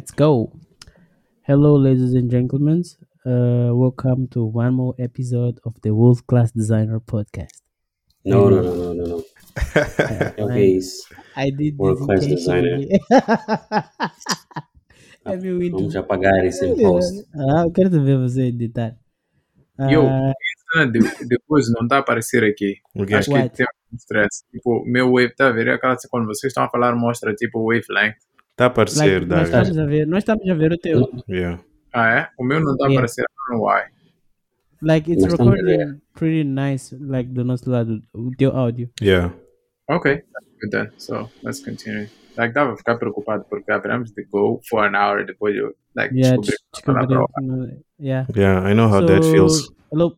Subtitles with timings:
[0.00, 0.50] Let's go.
[1.42, 2.82] Hello, ladies and gentlemen.
[3.26, 7.60] Uh, welcome to one more episode of the World Class Designer Podcast.
[8.24, 9.16] No, no, no, no, no, no.
[9.18, 11.04] Uh, Okay, it's
[11.36, 12.80] I did World Class Designer.
[12.80, 13.00] intentionally.
[15.26, 15.98] I mean, we Vamos do.
[16.00, 17.22] apagar isso em post.
[17.36, 18.96] Ah, eu quero te ver você editar.
[19.78, 20.32] Eu, Ah,
[20.78, 22.76] essa de- depois não está a aparecer aqui.
[22.96, 23.16] O quê?
[23.16, 24.44] Acho que tem um stress.
[24.50, 28.16] Tipo, meu wave está a ver aquela quando vocês estão a falar mostra tipo wavelength.
[28.60, 29.62] Está a aparecer, like, nós Davi.
[29.70, 31.10] estamos a ver, nós estamos a ver o teu.
[31.30, 31.64] Yeah.
[31.94, 32.28] Ah é?
[32.38, 32.98] O meu não está a Yeah.
[33.00, 33.22] aparecer.
[33.22, 33.82] I don't know why.
[34.82, 38.90] Like, it's Nós recording pretty nice, like, do nosso lado, o teu áudio.
[39.00, 39.32] Yeah.
[39.88, 40.22] Ok,
[40.60, 40.90] good then.
[40.98, 42.10] So let's continue.
[42.36, 46.14] Like, dava a ficar preocupado porque abrimos de go for an hour depois eu like
[46.14, 47.74] Yeah, descobri.
[47.98, 48.26] Yeah.
[48.36, 49.72] Yeah, I know how that So, feels.
[49.90, 50.16] Hello.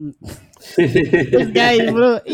[0.76, 2.18] This guy, bro.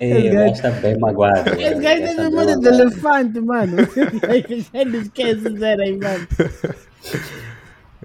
[0.00, 1.48] Ei, gajo está bem magoado.
[1.54, 1.80] Esse mano.
[1.80, 3.76] gajo chamando bem de elefante, mano.
[4.74, 6.28] Ele esquece zero aí, mano.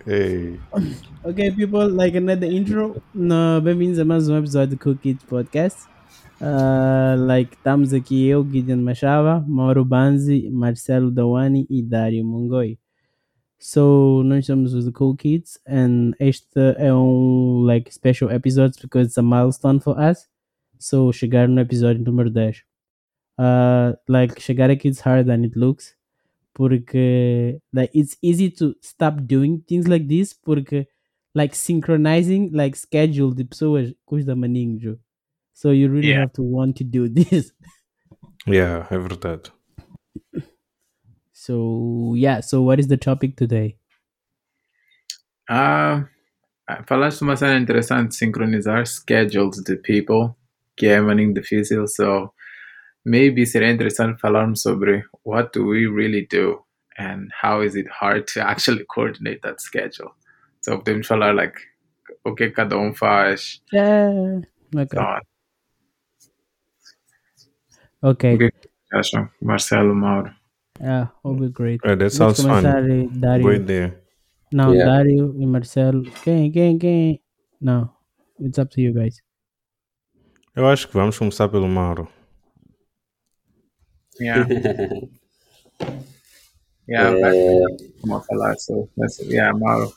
[0.07, 0.57] Hey.
[1.25, 2.95] Ok, people, like another intro.
[3.13, 5.79] No, bem-vindos a mais um episódio do Cool Kids Podcast.
[6.39, 12.77] Uh, like, estamos aqui eu, Gideon Machava, Mauro Banzi, Marcelo Dawani e Dário Mongoi.
[13.65, 19.07] So, nós somos os The Cool Kids and este é um like special episode because
[19.07, 20.27] it's a milestone for us.
[20.79, 22.65] So, chegar no episódio número 10.
[23.39, 25.95] Uh, like, chegar aqui is harder than it looks
[26.53, 30.85] porque like it's easy to stop doing things like this porque
[31.33, 34.99] like synchronizing like schedule de pessoas custa maninho
[35.53, 36.19] so you really Yeah.
[36.25, 37.53] have to want to do this
[38.45, 39.51] Yeah, é verdade.
[41.43, 43.75] So yeah so what is the topic today?
[45.49, 46.07] Ah,
[46.87, 50.35] falaste uma cena interessante, sincronizar schedules de people,
[50.77, 52.33] que é maninho difícil, so
[53.03, 56.63] maybe seria interessante falarmos sobre what do we really do
[56.97, 60.15] and how is it hard to actually coordinate that schedule.
[60.61, 61.59] So podemos falar like
[62.23, 64.39] o que cada um faz, yeah
[64.73, 64.97] okay.
[64.97, 65.19] So
[68.03, 68.35] okay.
[68.35, 68.51] O que
[68.93, 70.42] acham, Marcelo, Mauro?
[70.79, 72.49] Yeah will be great Uh, that Vamos sounds fun.
[72.61, 72.81] começar
[73.19, 74.01] Dário Boa ideia.
[74.51, 74.91] não Yeah.
[74.91, 77.21] Dário e Marcelo quem quem quem
[77.61, 77.89] não
[78.39, 79.21] it's up to you guys
[80.55, 82.07] Eu acho que vamos começar pelo Mauro.
[84.19, 84.47] Yeah.
[86.87, 87.61] Yeah, É,
[88.01, 88.89] como a falar, so
[89.23, 89.91] yeah, Mauro,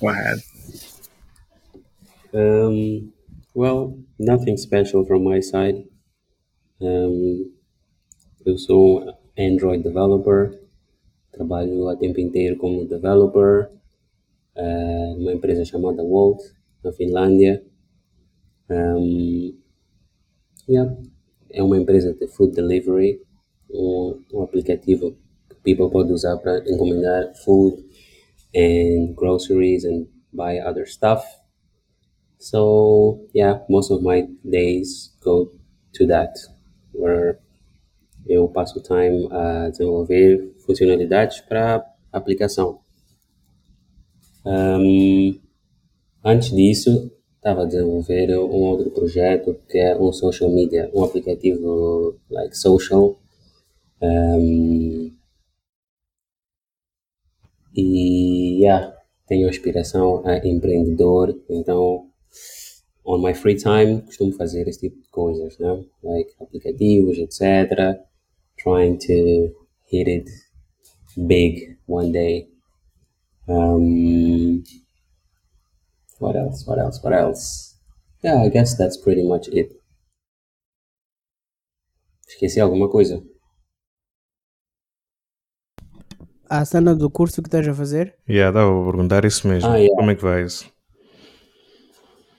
[0.00, 0.40] go ahead.
[2.32, 3.12] um,
[3.52, 5.84] well, nothing special from my side.
[6.80, 7.52] Um,
[8.46, 10.60] eu sou Android developer.
[11.32, 13.70] Trabalho a tempo inteiro como developer
[14.54, 16.40] eh, numa empresa chamada Volt,
[16.84, 17.64] na Finlândia.
[18.68, 19.56] Um,
[20.68, 20.96] yeah,
[21.50, 23.20] é uma empresa de food delivery,
[23.70, 25.16] um, um aplicativo
[25.48, 27.82] que people pode usar para encomendar food
[28.54, 31.24] and groceries and buy other stuff.
[32.38, 35.50] So yeah, most of my days go
[35.94, 36.36] to that,
[36.92, 37.40] where
[38.26, 42.80] eu passo time a desenvolver funcionalidades para aplicação.
[44.44, 45.38] Um,
[46.24, 52.18] antes disso, estava a desenvolver um outro projeto que é um social media, um aplicativo
[52.30, 53.18] like social.
[54.02, 55.12] Um,
[57.74, 58.94] e yeah,
[59.26, 62.06] tenho aspiração a empreendedor, então
[63.04, 65.84] on my free time costumo fazer esse tipo de coisas, né?
[66.02, 68.00] Like aplicativos, etc.
[68.62, 69.54] Trying to
[69.90, 70.28] hit it
[71.26, 72.48] big one day.
[73.48, 74.62] Um,
[76.18, 76.66] what else?
[76.66, 77.02] What else?
[77.02, 77.76] What else?
[78.22, 79.72] Yeah, I guess that's pretty much it.
[82.28, 83.22] Esqueci alguma coisa?
[86.50, 89.70] a cena do curso que estás a fazer Yeah, dá para perguntar isso mesmo.
[89.70, 89.94] Ah, yeah.
[89.96, 90.68] Como é que vai isso?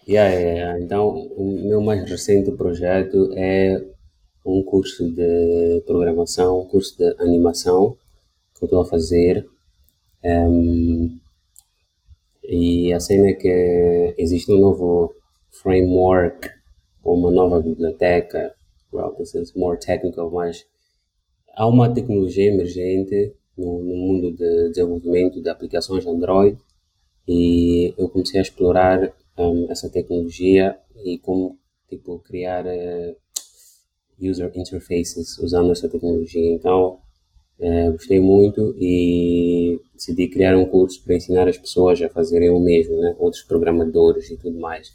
[0.07, 0.79] Yeah, yeah, yeah.
[0.81, 3.81] Então, o meu mais recente projeto é
[4.45, 7.97] um curso de programação, um curso de animação
[8.55, 9.47] que eu estou a fazer.
[10.23, 11.19] Em,
[12.43, 15.13] e a cena é que existe um novo
[15.51, 16.49] framework,
[17.03, 18.53] ou uma nova biblioteca.
[18.91, 20.65] Well, this is more technical, mas
[21.55, 26.57] há uma tecnologia emergente no, no mundo de desenvolvimento de aplicações Android
[27.27, 31.57] e eu comecei a explorar um, essa tecnologia e como
[31.89, 33.15] tipo criar eh,
[34.21, 36.53] user interfaces usando essa tecnologia.
[36.53, 36.99] Então
[37.59, 42.59] eh, gostei muito e decidi criar um curso para ensinar as pessoas a fazerem o
[42.59, 43.15] mesmo, né?
[43.19, 44.91] outros programadores e tudo mais.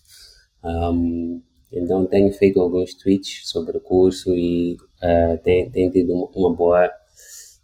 [0.65, 1.41] Um,
[1.73, 6.91] então tenho feito alguns tweets sobre o curso e eh, tem, tem tido uma, boa,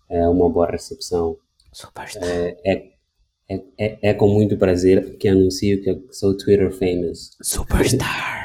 [0.09, 1.37] eh, uma boa recepção.
[1.73, 2.23] Superstar.
[2.23, 2.93] Eh, é,
[3.49, 7.37] é, é, é com muito prazer que anuncio que sou Twitter famous.
[7.43, 8.42] Superstar.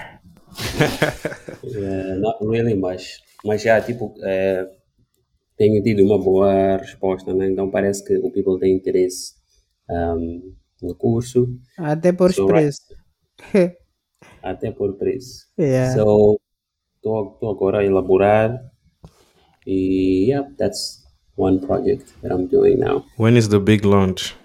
[1.64, 4.68] Eh, not really, mas, mas já, tipo, eh,
[5.58, 7.50] tenho tido uma boa resposta, né?
[7.50, 9.34] Então parece que o people tem interesse
[9.90, 12.82] um, no curso, Até por So, expresso.
[14.42, 15.46] até por preço.
[15.60, 15.94] yeah.
[15.94, 16.40] So,
[16.96, 18.60] estou agora a elaborar
[19.66, 21.04] e, yeah, that's
[21.38, 23.06] one project that I'm doing now.
[23.18, 24.36] When is the big launch?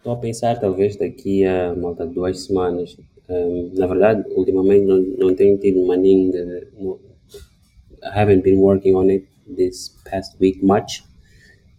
[0.00, 2.96] Estou a pensar talvez daqui a malta duas semanas.
[3.28, 6.32] Um, na verdade, ultimamente não, não tenho tido maninho
[8.02, 11.04] I haven't been working on it this past week much.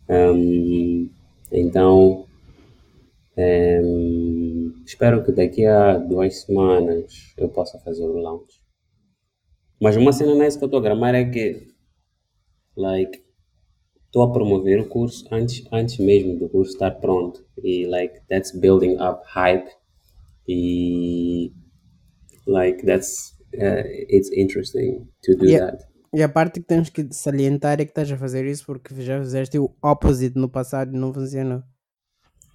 [0.08, 1.10] Um,
[1.52, 2.28] então,
[3.36, 8.62] um, espero que daqui a duas semanas eu possa fazer o launch.
[9.82, 11.70] Mas uma cena nice que eu estou a gramar é que,
[12.78, 13.20] like,
[14.12, 17.44] estou a promover o curso antes, antes mesmo do curso estar pronto.
[17.64, 19.70] E, like, that's building up hype.
[20.48, 21.52] E,
[22.46, 25.72] like, that's, uh, it's interesting to do Yeah.
[25.72, 25.86] that.
[26.14, 29.18] E a parte que temos que salientar é que estás a fazer isso porque já
[29.22, 31.64] fizeste o opposite no passado e não funcionou.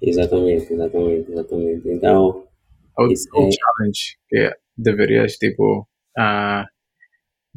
[0.03, 1.89] Exatamente, exatamente, exatamente.
[1.89, 2.45] Então,
[3.11, 5.89] Isso ou é- challenge que deverias, tipo,
[6.19, 6.65] uh,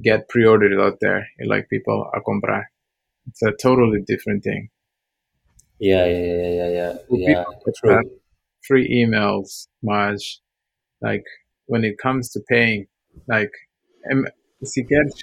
[0.01, 2.63] get pre-ordered out there e like people a comprar.
[3.29, 4.69] It's a totally different thing.
[5.79, 7.45] yeah, yeah, yeah, yeah, yeah, yeah,
[7.79, 8.01] true.
[8.67, 10.41] free emails, mas
[11.01, 11.23] like
[11.67, 12.87] when it comes to paying,
[13.27, 13.51] like
[14.11, 14.25] em-
[14.63, 15.13] se queres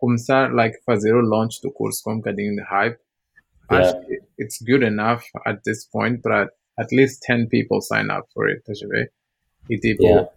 [0.00, 2.98] começar like fazer o launch do curso com um bocadinho de hype,
[3.70, 3.94] Yeah.
[4.38, 8.58] it's good enough at this point para at least 10 people sign up for it,
[8.60, 9.10] estás a ver?
[9.70, 10.28] E tipo, Yeah.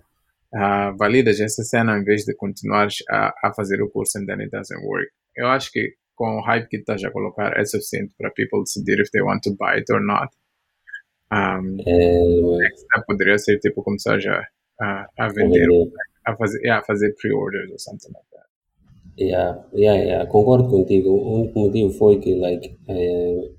[0.55, 4.39] ah, validas essa cena em vez de continuares a, a fazer o curso and then
[4.41, 5.09] it doesn't work.
[5.35, 8.99] Eu acho que com o hype que estás a colocar é suficiente para people decidir
[9.01, 10.29] if they want to buy it or not.
[11.31, 14.41] Um, É, next step poderia ser tipo começar já
[14.79, 15.91] a, a vender, vender.
[16.25, 18.47] a fazer, yeah, fazer pre-orders or something like that.
[19.19, 21.09] Yeah, yeah, yeah, concordo contigo.
[21.09, 23.51] O único motivo foi que, like, eh,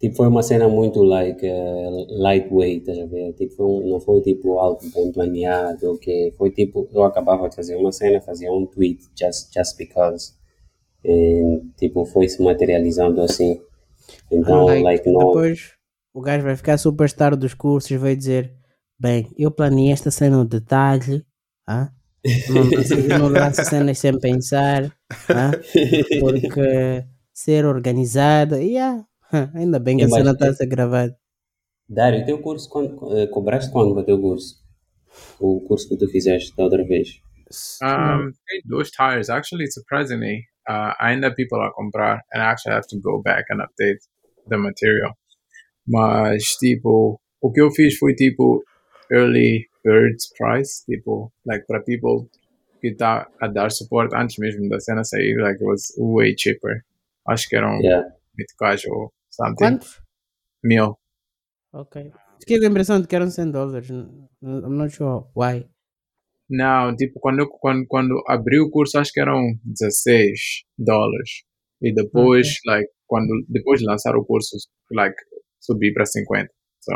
[0.00, 3.32] tipo, foi uma cena muito, like, eh, lightweight, a ver?
[3.34, 6.32] Tipo, foi um- não foi, tipo, algo bem planeado, ok?
[6.38, 10.37] Foi, tipo, eu acabava de fazer uma cena, fazia um tweet, just, just because.
[11.04, 13.60] E, tipo, foi se materializando assim.
[14.30, 15.18] Então, Like, like, não...
[15.28, 15.72] Depois
[16.12, 18.52] o gajo vai ficar superstar dos cursos e vai dizer:
[18.98, 21.24] Bem, eu planeei esta cena no detalhe.
[21.66, 21.90] Ah?
[23.08, 24.92] Não, não, lanço cenas sem pensar.
[25.28, 25.52] Ah?
[26.20, 28.60] Porque ser organizada.
[28.60, 29.04] Yeah.
[29.32, 31.16] ah, Ainda bem que a Imagina- cena está a ser gravada.
[31.88, 34.56] Dário, teu curso, quando, eh, cobraste quando para o teu curso?
[35.40, 37.20] O curso que tu fizeste da outra vez?
[37.82, 38.30] Um,
[38.68, 43.20] those tires actually surprisingly, uh, ainda people a comprar and I actually have to go
[43.22, 44.00] back and update
[44.48, 45.14] the material.
[45.86, 48.62] Mas tipo, o que eu fiz foi tipo
[49.10, 52.28] early birds price, tipo, like para people
[52.80, 56.84] que tá a dar suporte antes mesmo da cena sair, like it was way cheaper.
[57.26, 58.08] Acho que eram Yeah.
[58.34, 59.56] bitcoins ou something.
[59.56, 60.00] Quantos?
[60.62, 60.96] Mil.
[61.72, 62.12] Ok.
[62.40, 63.88] Fiquei com a impressão de que eram 100 dólares.
[63.90, 65.66] I'm not sure why.
[66.50, 71.42] Não, tipo, quando, eu- quando, quando abri o curso, acho que eram 16 dólares.
[71.82, 74.56] E depois, like, quando, depois de lançar o curso,
[74.92, 75.16] like,
[75.60, 76.50] subi para 50.
[76.80, 76.92] So,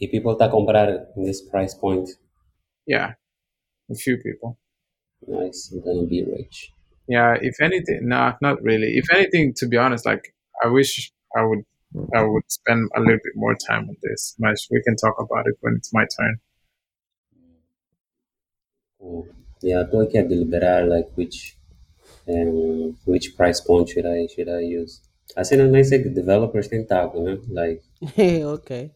[0.00, 2.08] E people está a comprar nesse price point.
[2.88, 3.14] yeah,
[3.90, 4.56] a few people.
[5.26, 6.72] Nice, I'm gonna be rich.
[7.06, 8.96] Yeah, if anything, nah, not really.
[8.98, 10.34] If anything, to be honest, like,
[10.64, 11.64] I wish I would,
[12.14, 14.34] I would spend a little bit more time on this.
[14.38, 16.40] But we can talk about it when it's my turn.
[19.04, 19.28] Cool.
[19.62, 21.58] Yeah, estou aqui a deliberar like which
[22.26, 25.02] um, which price point should I should I use.
[25.36, 27.38] A cena não é que developers têm taco, né?
[27.48, 27.82] Like
[28.54, 28.90] ok.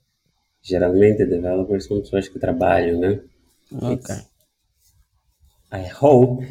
[0.63, 3.21] geralmente developers são pessoas que trabalham, né?
[3.71, 4.15] Ok.
[5.73, 6.47] I hope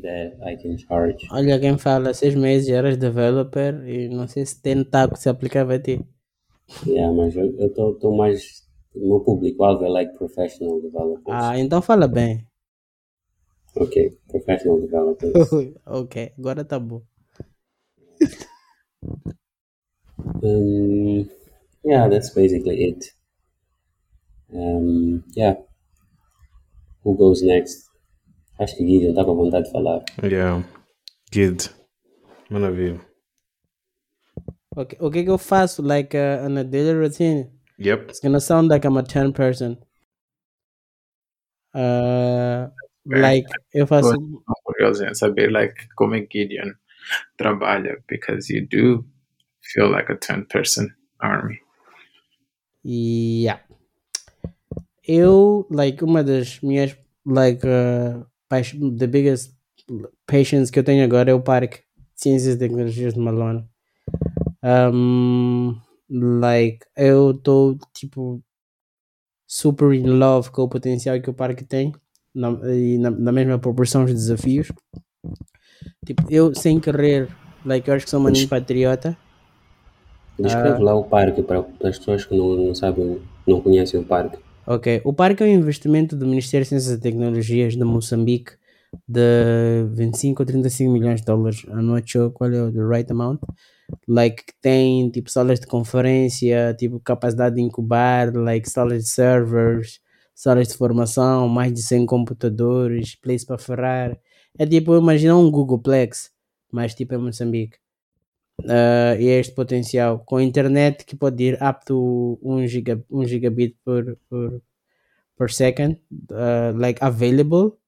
[0.00, 1.28] that I can charge.
[1.30, 5.74] Olha quem fala, seis meses eras developer e não sei se tem taco se aplicava
[5.74, 6.00] a ti.
[6.86, 11.44] Yeah, mas eu eu tô, tô mais o meu público alvo é like professional developers.
[11.44, 12.46] Ah, então fala bem.
[13.76, 15.32] Ok, professional developers.
[15.86, 17.02] ok, agora tá bom.
[20.42, 21.28] Um,
[21.84, 23.04] yeah, that's basically it.
[24.52, 25.54] Um, yeah.
[27.04, 27.84] Who goes next?
[28.58, 30.02] Acho que Gideon está com vontade de falar.
[30.22, 30.64] Yeah.
[31.32, 31.70] Good.
[32.50, 33.00] Maravilha.
[34.74, 37.50] Ok, O que que eu faço like uh, on a daily routine?
[37.78, 38.08] Yep.
[38.10, 39.76] It's gonna sound like I'm a 10 person.
[41.74, 42.68] Uh,
[43.06, 44.10] Bem, like, eu faço.
[44.10, 46.72] Estou curioso em saber like, como é que Gideon
[47.36, 49.06] trabalha, because you do
[49.62, 50.88] feel like a 10 person
[51.20, 51.60] army.
[52.84, 53.62] Yeah.
[55.06, 58.26] Eu, like, uma das minhas, like, uh,
[58.98, 59.54] the biggest
[60.26, 63.64] patience que eu tenho agora é o Parque de Ciências e Tecnologias de Malone.
[64.64, 68.42] Um, like, eu estou, tipo,
[69.46, 71.92] super in love com o potencial que o parque tem
[72.36, 74.70] na, e na, na mesma proporção os desafios.
[76.04, 77.28] Tipo, eu, sem querer,
[77.64, 79.16] like, eu acho que sou um maninho patriota.
[80.38, 84.38] Descreve lá o parque para as pessoas que não, não sabem, não conhecem o parque.
[84.66, 88.52] Ok, o parque é um investimento do Ministério de Ciências e Tecnologias de Moçambique
[89.08, 91.64] de 25 ou 35 milhões de dólares.
[91.64, 93.40] I'm not sure qual é o the right amount.
[94.06, 100.00] Like, que tem tipo salas de conferência, tipo capacidade de incubar, like salas de servers,
[100.36, 104.18] salas de formação, mais de 100 computadores, place para ferrar.
[104.58, 106.32] É tipo, imagina um Googleplex,
[106.72, 107.78] mas tipo em Moçambique.
[108.62, 113.24] Uh, e é este potencial com internet que pode ir up to 1 giga, 1
[113.26, 114.60] gigabit per, per,
[115.38, 116.00] per second,
[116.32, 117.78] uh, like available.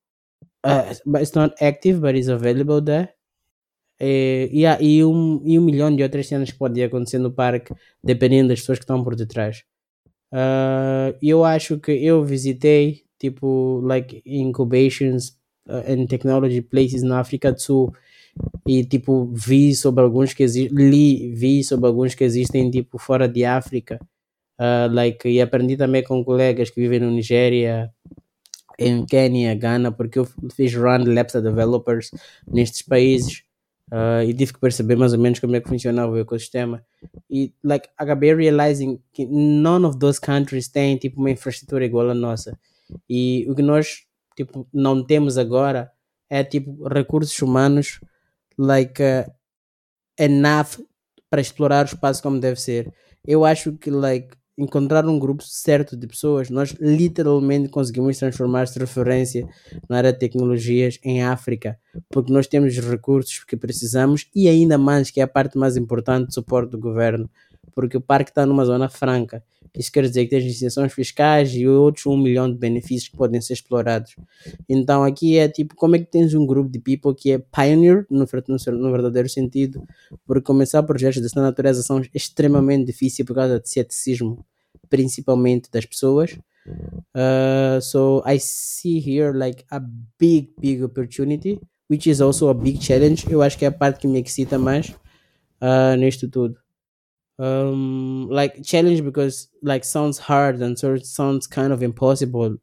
[0.64, 3.10] Uh, but it's not active, but it's available there.
[4.00, 7.32] E, e, há- e um, e um milhão de outras cenas que podem acontecer no
[7.32, 9.64] parque, dependendo das pessoas que estão por detrás.
[10.32, 17.52] Uh, eu acho que eu visitei, tipo, like, incubations uh, and technology places na África
[17.52, 17.92] do Sul.
[18.66, 23.28] E tipo vi sobre alguns que existem li vi sobre alguns que existem tipo fora
[23.28, 23.98] de África.
[24.60, 27.92] Uh, like e aprendi também com colegas que vivem no Nigéria
[28.78, 32.10] em Quênia Gana porque eu fiz run labs a developers
[32.46, 33.42] nestes países
[33.92, 36.84] uh, e tive que perceber mais ou menos como é que funcionava o ecossistema
[37.30, 42.14] e like acabei realizing que none of those countries tem tipo uma infraestrutura igual à
[42.14, 42.58] nossa
[43.08, 45.90] e o que nós tipo não temos agora
[46.30, 48.00] é tipo recursos humanos
[48.58, 49.30] like uh,
[50.18, 50.78] enough
[51.30, 52.92] para explorar o espaço como deve ser.
[53.26, 58.80] Eu acho que like encontrar um grupo certo de pessoas, nós literalmente conseguimos transformar esta
[58.80, 59.48] referência
[59.88, 61.78] na área de tecnologias em África,
[62.10, 65.76] porque nós temos os recursos que precisamos e ainda mais que é a parte mais
[65.76, 67.30] importante suporte do governo,
[67.72, 69.44] porque o parque está numa zona franca.
[69.76, 73.40] Isso quer dizer que tem isenções fiscais e outros um milhão de benefícios que podem
[73.40, 74.16] ser explorados.
[74.68, 78.06] Então aqui é tipo, como é que tens um grupo de people que é pioneer
[78.10, 79.82] no, no verdadeiro sentido,
[80.26, 84.44] porque começar projetos dessa natureza são extremamente difíceis por causa de ceticismo,
[84.88, 86.38] principalmente das pessoas.
[87.14, 89.80] Uh, so I see here like a
[90.18, 93.26] big, big opportunity, which is also a big challenge.
[93.30, 94.90] Eu acho que é a parte que me excita mais
[95.62, 96.56] uh, nisto tudo.
[97.38, 102.58] Um, like challenge because like sounds hard and so it sounds kind of impossible.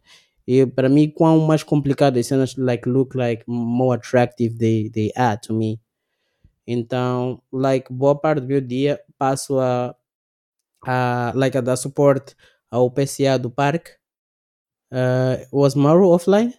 [0.48, 5.12] E para mim, quão mais complicado as cenas like look like more attractive they, they
[5.16, 5.80] are to me.
[6.68, 9.96] Então, like boa parte do meu dia passo a,
[10.86, 12.36] a like a dar suporte
[12.70, 13.92] ao PCA do parque.
[14.92, 16.54] Uh, was Mauro offline?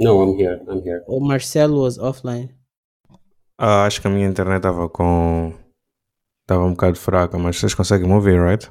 [0.00, 1.04] No, I'm here, I'm here.
[1.06, 2.50] Ou Marcelo was offline?
[3.56, 5.52] Ah, acho que a minha internet estava com.
[6.42, 8.70] Estava um bocado fraca, mas vocês conseguem me ouvir, right?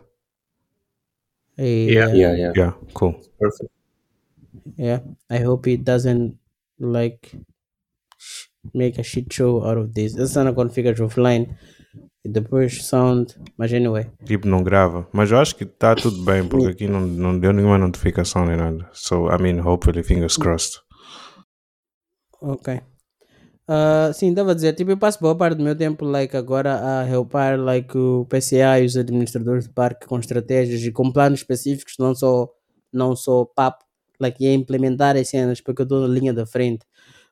[1.57, 2.13] E, Yeah.
[2.13, 2.53] Yeah, yeah.
[2.57, 3.13] Yeah, cool.
[3.39, 3.71] Perfect.
[4.77, 6.35] yeah i hope it doesn't
[6.79, 7.35] like
[8.73, 11.55] make a shit show out of this it's not configured offline
[12.23, 15.07] the push sound mas anyway Tipo, não grava.
[15.11, 18.57] Mas eu acho que está tudo bem, porque aqui não, não deu nenhuma notificação nem
[18.57, 18.87] nada.
[18.93, 20.79] So, I mean, hopefully, fingers crossed.
[22.41, 22.81] ok
[23.73, 26.99] Ah, sim, estava a dizer, tipo, eu passo boa parte do meu tempo, like, agora
[26.99, 31.39] a helpar, like, o PCA e os administradores do parque com estratégias e com planos
[31.39, 32.49] específicos, não só,
[32.91, 33.85] não só papo,
[34.19, 36.85] like, e a implementar as cenas, porque eu estou na linha da frente.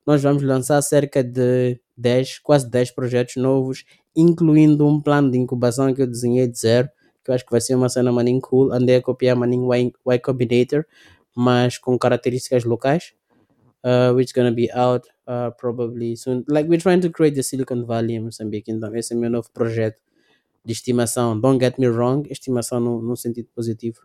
[0.08, 3.84] Nós vamos lançar cerca de 10, quase 10 projetos novos,
[4.16, 6.88] incluindo um plano de incubação que eu desenhei de zero,
[7.22, 9.92] que eu acho que vai ser uma cena maninho cool, andei a copiar maninho Y,
[10.08, 10.86] y Combinator,
[11.36, 13.14] mas com características locais
[13.84, 16.44] uh, which gonna be out uh, probably soon.
[16.48, 19.30] Like we're trying to create the Silicon Valley em Moçambique, então esse é o meu
[19.30, 20.02] novo projeto
[20.66, 21.40] de estimação.
[21.40, 24.02] Don't get me wrong, estimação no, no sentido positivo.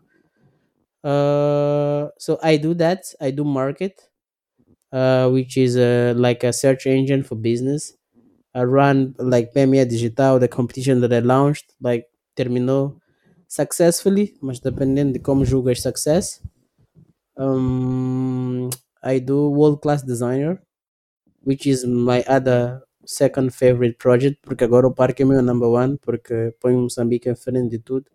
[1.03, 3.01] Uh, so I do that.
[3.19, 3.95] I do market,
[4.91, 7.93] uh, which is uh, like a search engine for business.
[8.53, 12.95] I run like PME Digital, the competition that I launched, like terminou
[13.47, 16.41] successfully, mas dependendo de como julgas success.
[17.37, 18.69] Um,
[19.03, 20.64] I do world class designer,
[21.45, 25.97] which is my other second favorite project, porque agora o parque é meu number one,
[26.01, 28.05] porque põe Moçambique em frente de tudo.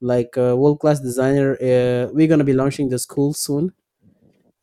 [0.00, 1.56] like uh, world class designer.
[1.60, 3.72] Uh, we're gonna be launching the school soon.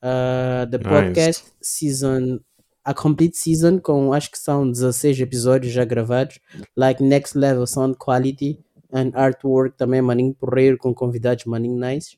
[0.01, 0.87] Uh, the Nice.
[0.89, 2.39] podcast season,
[2.83, 6.39] a complete season com acho que são 16 episódios já gravados,
[6.75, 8.59] like next level sound quality
[8.91, 12.17] and artwork também maninho porreiro com convidados maninho nice.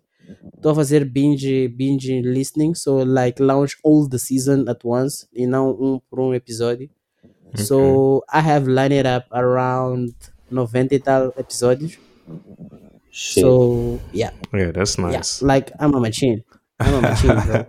[0.55, 5.45] Estou a fazer binge, binge listening, so like launch all the season at once e
[5.45, 6.89] não um por um episódio.
[7.55, 10.13] So I have lined up around
[10.49, 11.97] 90 e tal episódios.
[13.11, 13.41] Shit.
[13.43, 15.41] So yeah, Yeah, that's yeah, nice.
[15.43, 16.43] like I'm a machine.
[16.79, 17.65] I'm a machine, bro.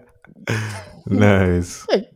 [1.06, 1.84] Nice.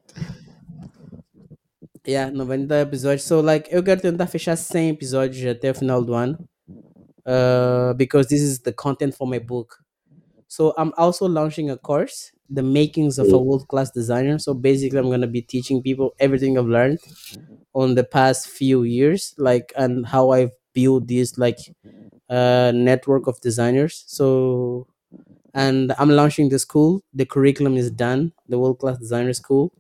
[2.07, 3.23] Yeah, 90 episódios.
[3.23, 6.39] So, like, eu quero tentar fechar 100 episódios até o final do ano.
[7.27, 9.77] Uh, because this is the content for my book.
[10.49, 14.39] So, I'm also launching a course, The Makings of a World Class Designer.
[14.39, 16.99] So, basically, I'm going to be teaching people everything I've learned
[17.75, 21.59] on the past few years, like, and how I've built this, like,
[22.31, 24.05] uh, network of designers.
[24.07, 24.87] So,
[25.55, 27.03] and I'm launching the school.
[27.15, 29.73] The curriculum is done, the World Class Designer School.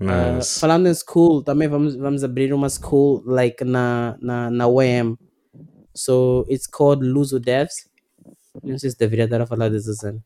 [0.00, 0.60] Uh, Nice.
[0.60, 5.18] falando em school, também vamos, vamos abrir uma school like na, na, na UEM.
[5.92, 7.88] So it's called Luso Devs.
[8.62, 10.22] Não sei se deveria estar a falar dessa cena.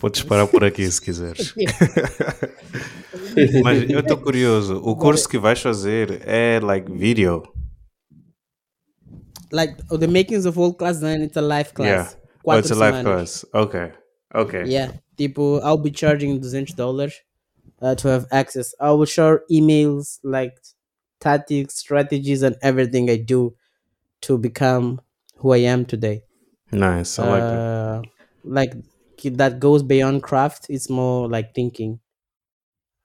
[0.00, 1.54] Podes parar por aqui se quiseres.
[3.62, 4.80] Mas eu estou curioso.
[4.84, 7.42] O curso que vais fazer é like video.
[9.50, 12.04] Like oh, the makings of world class design, it's a live Yeah.
[12.04, 12.16] class.
[12.44, 13.04] Oh, it's a live semanas.
[13.04, 13.46] class.
[13.54, 13.92] Okay.
[14.34, 14.64] Okay.
[14.66, 17.14] Yeah, tipo, I'll be charging 200 dollars
[17.80, 18.74] uh, to have access.
[18.80, 20.54] I will share emails, like
[21.20, 23.54] tactics, strategies, and everything I do
[24.22, 25.00] to become
[25.44, 26.22] who I am today.
[26.72, 27.18] Nice.
[27.18, 27.58] I like it.
[27.58, 28.02] uh,
[28.44, 28.74] like
[29.36, 31.98] that goes beyond craft it's more like thinking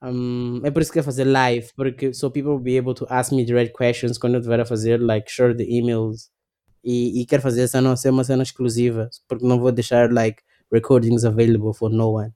[0.01, 3.05] um, é por isso que eu fazer live porque so people will be able to
[3.09, 6.29] ask me direct questions quando eu estiver a fazer like share the emails
[6.83, 10.41] e, e quero fazer essa não ser uma cena exclusiva porque não vou deixar like
[10.71, 12.33] recordings available for no one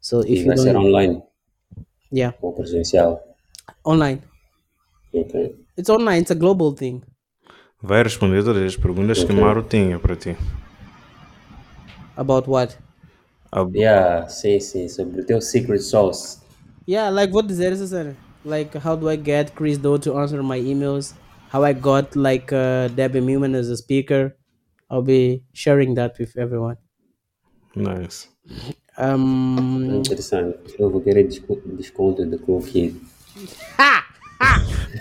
[0.00, 1.22] so E if you vai ser don't online
[2.12, 3.20] yeah ou presencial.
[3.84, 4.20] online
[5.12, 5.56] Ok.
[5.76, 7.00] it's online it's a global thing
[7.82, 9.36] Vai responder todas as perguntas que Ok.
[9.40, 10.36] Mauro tinha para ti.
[12.16, 12.76] about what
[13.52, 14.88] Ah, Yeah, sim, sim.
[14.88, 16.38] Sobre o teu secret sauce.
[16.86, 18.16] Yeah, like vou dizer essa cena.
[18.44, 21.14] Like how do I get Chris Doe to answer my emails?
[21.52, 24.36] How I got like uh, Debbie Newman as a speaker.
[24.90, 26.76] I'll be sharing that with everyone.
[27.76, 28.28] Nice.
[28.98, 30.74] Um, Interessante.
[30.78, 32.96] Eu vou querer desco- desconto de Cool Kid.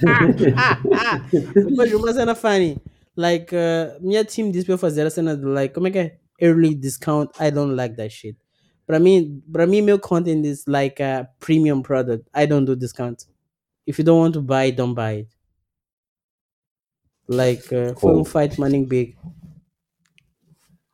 [0.01, 2.79] But you must not funny.
[3.15, 7.31] Like uh my team display for zero and like come again early discount.
[7.39, 8.35] I don't like that shit.
[8.85, 12.27] But I mean but I mean milk content is like a premium product.
[12.33, 13.25] I don't do discount.
[13.85, 15.27] If you don't want to buy it, don't buy it.
[17.27, 18.19] Like uh, cool.
[18.19, 18.23] Oh.
[18.23, 19.17] fight money big.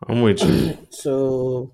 [0.08, 0.78] I'm with you.
[0.90, 1.72] so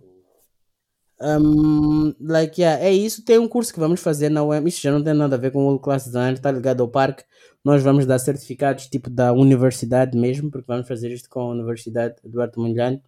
[1.21, 3.23] um, like, yeah, é isso.
[3.23, 4.67] Tem um curso que vamos fazer na UEM.
[4.67, 6.88] Isso já não tem nada a ver com o World Class Design, está ligado ao
[6.88, 7.23] parque.
[7.63, 12.15] Nós vamos dar certificados tipo da universidade mesmo, porque vamos fazer isto com a Universidade
[12.23, 13.01] Eduardo Mondlane.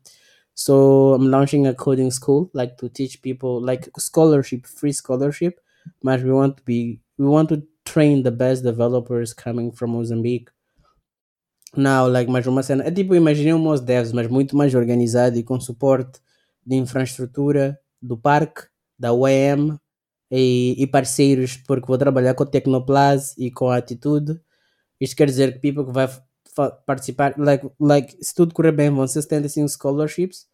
[0.53, 5.57] So, I'm launching a coding school, like to teach people, like scholarship, free scholarship.
[6.03, 10.51] Mas we want to be, we want to train the best developers coming from Mozambique.
[11.75, 12.83] Não, like, mas uma cena.
[12.83, 16.19] É tipo, imaginei um Mos Devs, mas muito mais organizado e com suporte
[16.65, 18.63] de infraestrutura do parque,
[18.97, 19.77] da UEM
[20.31, 24.39] e, e parceiros, porque vou trabalhar com a Tecnoplaz e com a Atitude.
[24.99, 26.07] Isto quer dizer que people que vai
[26.85, 30.47] participar, like, like, se tudo correr bem, vão ser 75 scholarships.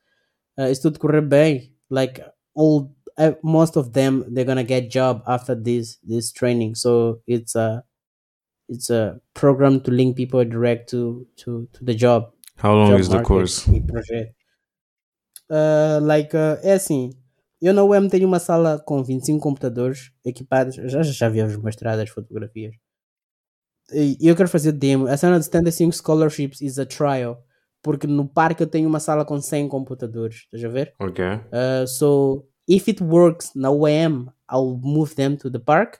[0.57, 2.23] Uh, se tudo correr bem, like,
[2.55, 6.75] all, uh, most of them, they're gonna get job after this, this training.
[6.75, 7.83] So it's a,
[8.69, 12.31] it's a program to link people direct to, to, to the job.
[12.57, 13.67] How long job is the course?
[15.49, 17.11] Uh, like, uh, é assim,
[17.61, 22.09] eu na UEM tenho uma sala com 25 computadores equipados, já já vi-vos mostrar as
[22.09, 22.75] fotografias.
[23.91, 25.07] E eu quero fazer demo.
[25.07, 27.41] A cena de 75 scholarships is a trial,
[27.81, 30.93] porque no parque eu tenho uma sala com 100 computadores, estás a ver?
[30.99, 31.35] Okay.
[31.53, 35.99] Uh, so if it works na UEM, I'll move them to the park,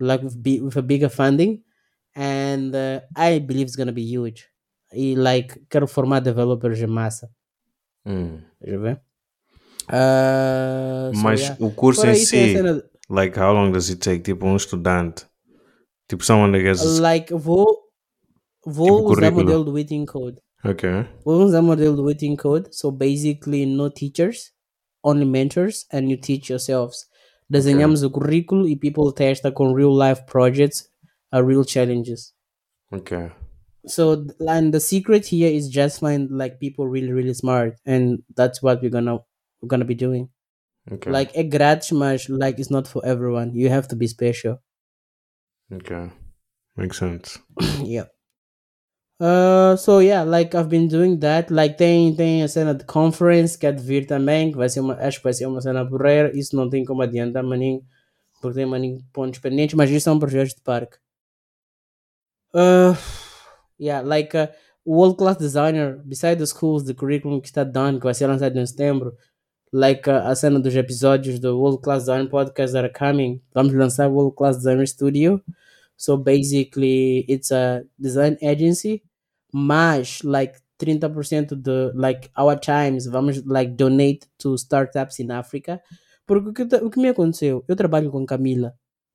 [0.00, 1.62] like with, with a bigger funding,
[2.14, 4.46] and uh, I believe it's gonna be huge.
[4.92, 7.30] E like quero formar developers em massa,
[8.06, 8.42] Hum.
[8.60, 9.02] estás a ver?
[9.88, 11.56] Uh, so, Mas yeah.
[11.60, 14.22] o curso Fora em a si, cena like how long does it take?
[14.22, 15.26] Tipo um estudante.
[16.08, 16.98] Tipo someone that gets...
[16.98, 17.66] like vou
[18.64, 20.38] vou Tipo usar o modelo do Waiting Code.
[20.64, 21.06] Okay.
[21.24, 22.68] Vou usar o modelo do Waiting Code.
[22.72, 24.52] So basically no teachers,
[25.02, 27.06] only mentors, and you teach yourselves.
[27.50, 30.88] Desenhamos o currículo e people testa com real life projects,
[31.32, 32.34] a real challenges.
[32.92, 33.30] Okay.
[33.88, 38.62] so and the secret here is just find like people really really smart and that's
[38.62, 39.18] what we're gonna
[39.60, 40.28] we're gonna be doing
[40.90, 41.10] Okay.
[41.12, 44.58] like a grátis mas like it's not for everyone you have to be special
[45.72, 46.10] okay.
[46.76, 47.38] Makes sense.
[47.84, 48.06] yeah
[49.20, 51.50] Uh, so yeah, like I've been doing that.
[51.50, 54.78] Like tem, tem a cena de conference que é de vir também, que vai ser
[54.78, 56.30] uma, acho que vai ser uma cena porreira.
[56.38, 57.82] Isso não tem como adiantar, maninho,
[58.40, 60.98] porque tem maninho pontos pendentes, mas isso são projetos de parque.
[62.54, 62.94] Uh,
[63.80, 64.46] yeah, like uh,
[64.86, 68.56] world class designer, beside the schools, the curriculum que está done, que vai ser lançado
[68.56, 69.16] em setembro,
[69.72, 73.72] like uh, a cena dos episódios do World Class Design Podcast that are coming, vamos
[73.74, 75.42] lançar World Class Designer Studio.
[75.96, 79.02] So basically, it's a design agency,
[79.52, 85.80] mas like 30% de like our times vamos like donate to startups in Africa.
[86.26, 87.64] Porque o que, o que me aconteceu?
[87.66, 88.74] Eu trabalho com Camila,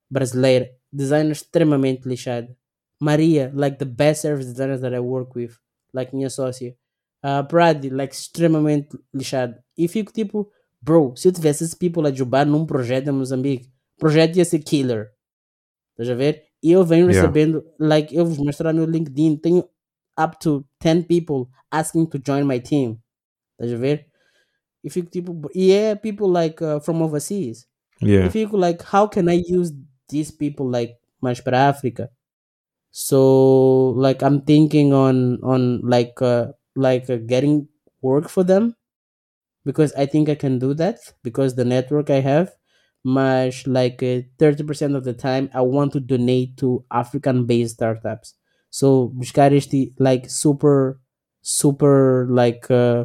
[0.10, 2.56] brasileira, designer extremamente lixada.
[3.00, 5.58] Maria, like the best service designers that I work with,
[5.94, 6.76] like minha sócia.
[7.24, 9.56] Uh, Brad, like extremamente lixado.
[9.78, 13.68] E fico tipo, bro, se eu tivesse esse people a jobar num projeto em Moçambique,
[13.96, 15.10] o projeto ia ser killer.
[15.92, 16.44] Estás a ver?
[16.62, 17.22] E eu venho Yeah.
[17.28, 19.64] recebendo, like, eu vos mostrar no LinkedIn, tenho
[20.20, 23.00] up to 10 people asking to join my team.
[23.60, 24.08] Estás a ver?
[24.84, 27.66] E fico tipo, e é people like uh, from overseas.
[28.02, 28.30] E Yeah.
[28.30, 29.74] fico like, how can I use
[30.10, 32.10] these people like mais para África?
[32.92, 37.68] So like I'm thinking on on like uh, like uh, getting
[38.02, 38.76] work for them
[39.66, 42.52] because I think I can do that because the network I have.
[43.06, 48.34] Much like uh, 30% of the time, I want to donate to African based startups.
[48.70, 51.02] So buscar este like super
[51.42, 53.04] super like uh,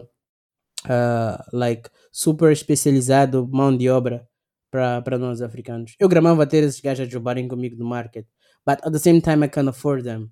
[0.88, 4.26] uh, like super especializado mão de obra
[4.70, 5.94] para nós africanos.
[5.98, 8.26] Eu gramava ter esses gajos a jogarem comigo no market,
[8.66, 10.30] but at the same time I can't afford them.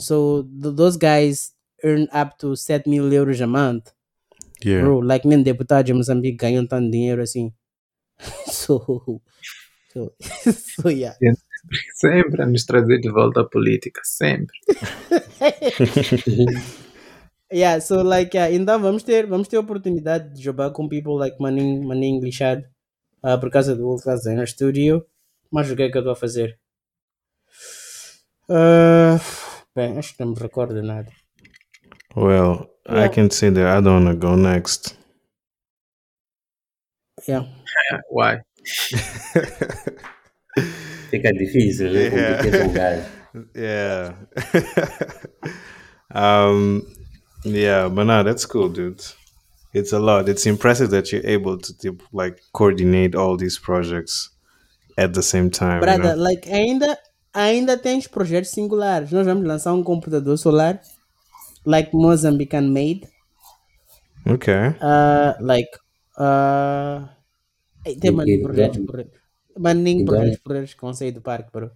[0.00, 1.52] So th- those guys
[1.84, 3.92] earn up to 7 mil euros a month.
[4.64, 4.84] Yeah.
[4.84, 7.52] Bro, like nem deputados em Moçambique ganham tanto dinheiro assim.
[8.50, 9.20] so,
[9.92, 10.12] so,
[10.46, 11.16] so yeah.
[11.94, 14.56] Sempre a nos trazer de volta à política, sempre.
[17.52, 21.36] yeah, so like yeah, então vamos ter, vamos ter oportunidade de jogar com people like
[21.40, 22.64] Maninho, Maninho lixado
[23.22, 25.04] ah, por causa do World Class Designer Studio.
[25.50, 26.58] Mas o que é que eu estou a fazer?
[28.48, 29.18] Ah,
[29.74, 31.10] bem, acho que não me recordo de nada.
[32.14, 33.08] Well, I Yeah.
[33.08, 34.96] can say that I don't want to go next.
[37.26, 37.44] Yeah.
[38.10, 38.40] Why?
[41.10, 42.02] Fica difícil, né?
[42.12, 42.36] Yeah.
[42.42, 43.04] Competir com o gajo.
[43.54, 44.14] yeah.
[46.14, 46.82] um,
[47.44, 49.02] yeah, but no, that's cool, dude.
[49.72, 50.28] It's a lot.
[50.28, 54.30] It's impressive that you're able to tipo, like coordinate all these projects
[54.96, 55.82] at the same time.
[55.82, 56.14] you know?
[56.14, 56.96] like ainda,
[57.34, 59.10] ainda tens projetos singulares.
[59.10, 60.80] Nós vamos lançar um computador solar,
[61.64, 63.08] like Mozambican made.
[64.26, 64.74] Okay.
[64.80, 65.68] Uh, like,
[66.18, 67.06] uh,
[68.00, 69.12] tem maninho projetos porreiros.
[69.58, 70.04] Maninho
[70.42, 71.70] projetos que vão sair do parque, bro.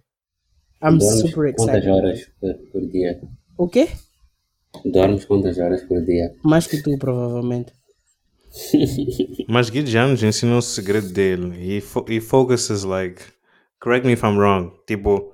[0.81, 1.89] I'm Dormes super quantas excited.
[1.91, 3.21] horas por, por dia?
[3.57, 3.89] O quê?
[4.85, 6.33] Dormes quantas horas por dia?
[6.43, 7.73] Mais que tu, provavelmente.
[9.47, 11.51] Mas Gideon já ensinou o segredo dele.
[11.77, 13.21] He, fo he focuses like,
[13.79, 15.33] correct me if I'm wrong, tipo,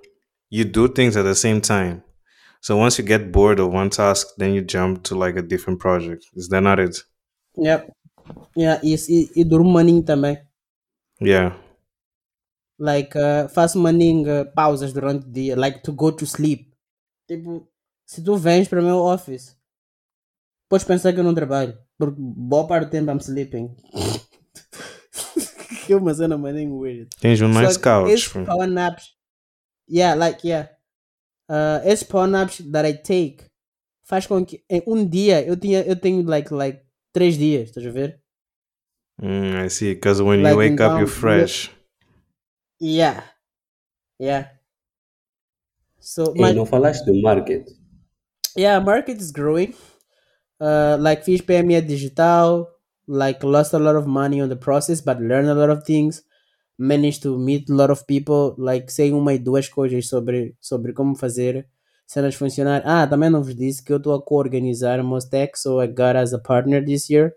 [0.51, 2.01] you do things at the same time.
[2.65, 5.79] So once you get bored of one task, then you jump to like a different
[5.79, 6.25] project.
[6.33, 6.97] Is that not it?
[7.57, 7.93] Yep.
[8.55, 8.95] Yeah, e,
[9.35, 10.41] e durmo maninho também.
[11.21, 11.55] Yeah.
[12.79, 16.73] Like, uh, faço maninho uh, pausas durante o dia, like to go to sleep.
[17.27, 17.69] Tipo,
[18.03, 19.55] se tu vens para o meu office,
[20.67, 23.75] podes pensar que eu não trabalho, porque boa parte do tempo I'm sleeping.
[25.85, 27.09] que é uma cena maninho weird.
[27.19, 28.09] Tens um nice couch.
[28.11, 28.43] Esses bro.
[28.43, 29.13] power naps.
[29.87, 30.74] Yeah, like, yeah.
[31.49, 33.45] Uh, esses power naps that I take
[34.03, 36.81] faz com que em um dia eu, tinha, eu tenho like, like
[37.13, 38.19] três dias, estás a ver?
[39.21, 39.93] Mm, I see.
[39.93, 41.71] Because when Like you wake up, então, you're fresh.
[42.81, 43.23] Yeah.
[44.19, 44.51] Yeah.
[45.99, 47.65] So, Ei, mas, não falaste do market?
[48.57, 49.73] yeah, market is growing.
[50.59, 52.67] Uh, like fiz PME digital,
[53.07, 56.23] like lost a lot of money on the process, but learned a lot of things.
[56.77, 60.93] Managed to meet a lot of people, like sei uma e duas coisas sobre, sobre
[60.93, 61.67] como fazer
[62.05, 62.81] cenas funcionar.
[62.85, 66.15] Ah, também não vos disse que eu estou a co-organizar a Mostec, so I got
[66.17, 67.33] as a partner this year.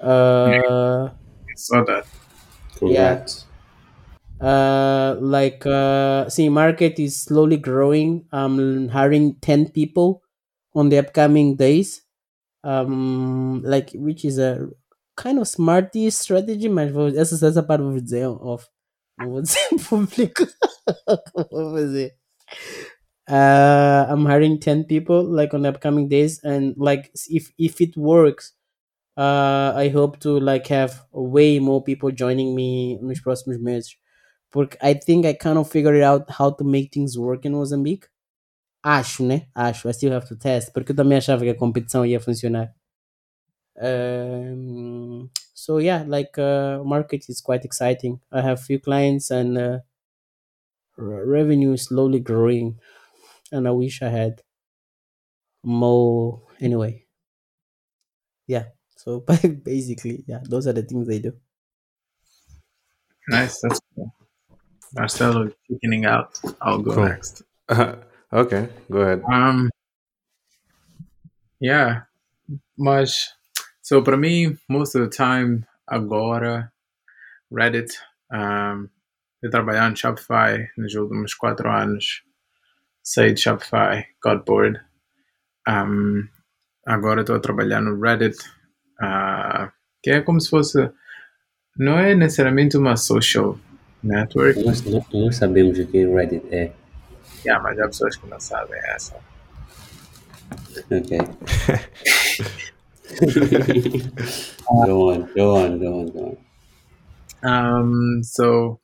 [0.00, 1.10] Uh,
[1.56, 2.06] Saw that.
[2.78, 3.46] Congrats.
[4.40, 10.22] uh like uh see market is slowly growing i'm hiring 10 people
[10.74, 12.02] on the upcoming days
[12.64, 14.68] um like which is a
[15.16, 18.66] kind of smarty strategy mas vou, essa, essa parte vou dizer off.
[19.18, 20.46] Não vou dizer em público.
[21.50, 22.14] Vou fazer.
[23.28, 28.52] Uh, I'm hiring 10 people like on upcoming days and like if if it works
[29.16, 33.96] uh, I hope to like have way more people joining me nos próximos meses.
[34.50, 38.06] Porque I think I kind of figured out how to make things work in Mozambique.
[38.84, 39.46] Acho né?
[39.56, 39.88] Acho.
[39.88, 42.74] I still have to test porque eu também achava que a competição ia funcionar
[43.80, 49.78] um, so yeah like uh, market is quite exciting I have few clients and uh,
[50.96, 52.80] re- revenue is slowly growing
[53.52, 54.42] and I wish I had
[55.64, 57.04] more anyway.
[58.46, 58.66] Yeah.
[58.96, 61.32] So but basically, yeah, those are the things they do.
[63.28, 63.60] Nice.
[63.60, 64.12] That's cool.
[64.94, 66.40] Marcelo is chickening out.
[66.60, 67.06] I'll go Cool.
[67.06, 67.42] next.
[68.32, 69.22] okay, go ahead.
[69.30, 69.70] Um,
[71.60, 72.02] yeah,
[72.76, 73.34] mas
[73.84, 76.72] so para mim, most of the time agora
[77.52, 77.92] Reddit,
[78.32, 78.88] um,
[79.42, 82.22] eu trabalhar no Shopify nos últimos quatro anos,
[83.02, 84.80] saí de Shopify, got bored.
[85.68, 86.26] Um,
[86.86, 88.38] agora estou a trabalhar no Reddit,
[89.02, 89.70] uh,
[90.02, 90.90] que é como se fosse,
[91.76, 93.58] não é necessariamente uma social
[94.02, 96.72] network, Nós, nós, nós sabemos o que Reddit é.
[97.44, 99.14] yeah, mas há pessoas que não sabem essa.
[100.90, 101.18] Ok.
[104.86, 106.36] go on, go on, go on, go on.
[107.44, 108.80] Um, so,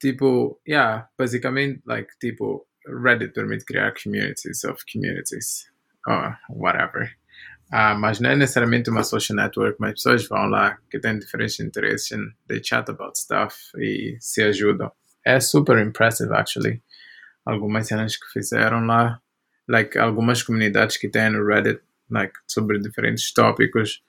[0.00, 5.68] tipo, yeah, basicamente, like, tipo, Reddit permite criar communities of communities,
[6.06, 7.10] or whatever.
[7.72, 11.58] Ah, mas não é necessariamente uma social network, mas pessoas vão lá que têm diferentes
[11.58, 14.92] interesses, and they chat about stuff e se ajudam.
[15.24, 16.82] É super impressive, actually.
[17.44, 19.20] Algumas cenas que fizeram lá,
[19.66, 21.80] like, algumas comunidades que tem no Reddit,
[22.10, 24.02] like, sobre diferentes tópicos.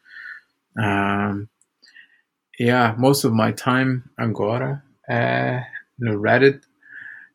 [0.78, 1.48] Um,
[2.60, 5.64] yeah, most of my time agora é
[5.98, 6.62] no Reddit.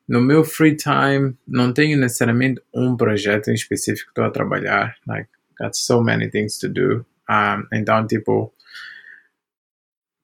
[0.09, 4.97] No meu free time, não tenho necessariamente um projeto em específico que estou a trabalhar.
[5.07, 7.07] Like, got so many things to do.
[7.31, 8.53] Um, então, tipo,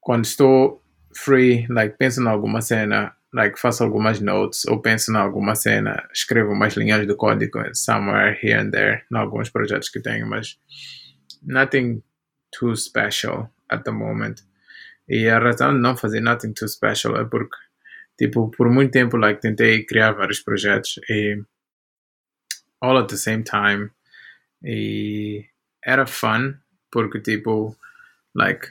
[0.01, 0.83] quando estou
[1.15, 6.09] free, like, penso em alguma cena, like, faço algumas notes, ou penso em alguma cena,
[6.11, 10.59] escrevo umas linhas de código somewhere here and there, em alguns projetos que tenho, mas
[11.43, 12.03] nothing
[12.59, 14.37] too special at the moment.
[15.07, 17.59] E a razão de não fazer nothing too special é porque,
[18.19, 21.39] tipo, por muito tempo, like, tentei criar vários projetos e
[22.81, 23.91] all at the same time.
[24.65, 25.45] E
[25.85, 26.55] era fun,
[26.91, 27.77] porque, tipo,
[28.35, 28.69] like,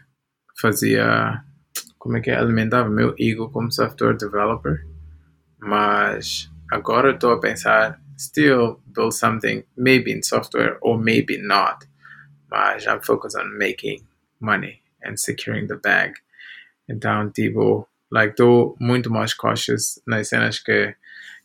[0.59, 1.44] fazia,
[2.05, 4.85] como é que é, alimentava meu ego como software developer.
[5.57, 11.87] Mas agora estou a pensar, still build something, maybe in software or maybe not.
[12.51, 14.05] Mas I'm focused on making
[14.39, 16.13] money and securing the bag.
[16.87, 20.95] Então, tipo, like, estou muito mais cautious nas cenas que,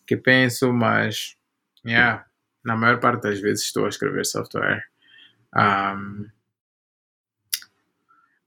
[0.07, 1.38] que penso, mas,
[1.87, 2.27] yeah,
[2.62, 4.85] na maior parte das vezes estou a escrever software.
[5.57, 6.29] Um,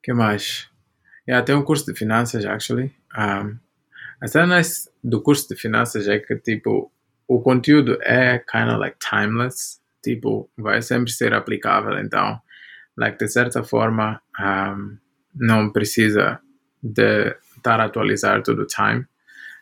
[0.04, 0.72] que mais?
[1.28, 2.94] Yeah, tem um curso de finanças, actually.
[3.18, 3.58] Um,
[4.22, 4.62] a cena
[5.04, 6.92] do curso de finanças é que, tipo,
[7.28, 9.82] o conteúdo é kind of like timeless.
[10.04, 11.98] Tipo, vai sempre ser aplicável.
[12.00, 12.42] Então,
[12.98, 14.98] like, de certa forma, um,
[15.34, 16.42] não precisa
[16.82, 19.06] de estar a atualizar todo o time.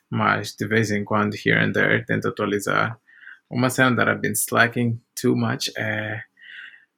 [0.09, 2.97] Mas, de vez em quando, here and there, tento atualizar.
[3.49, 6.23] Uma cena that I've been slacking too much é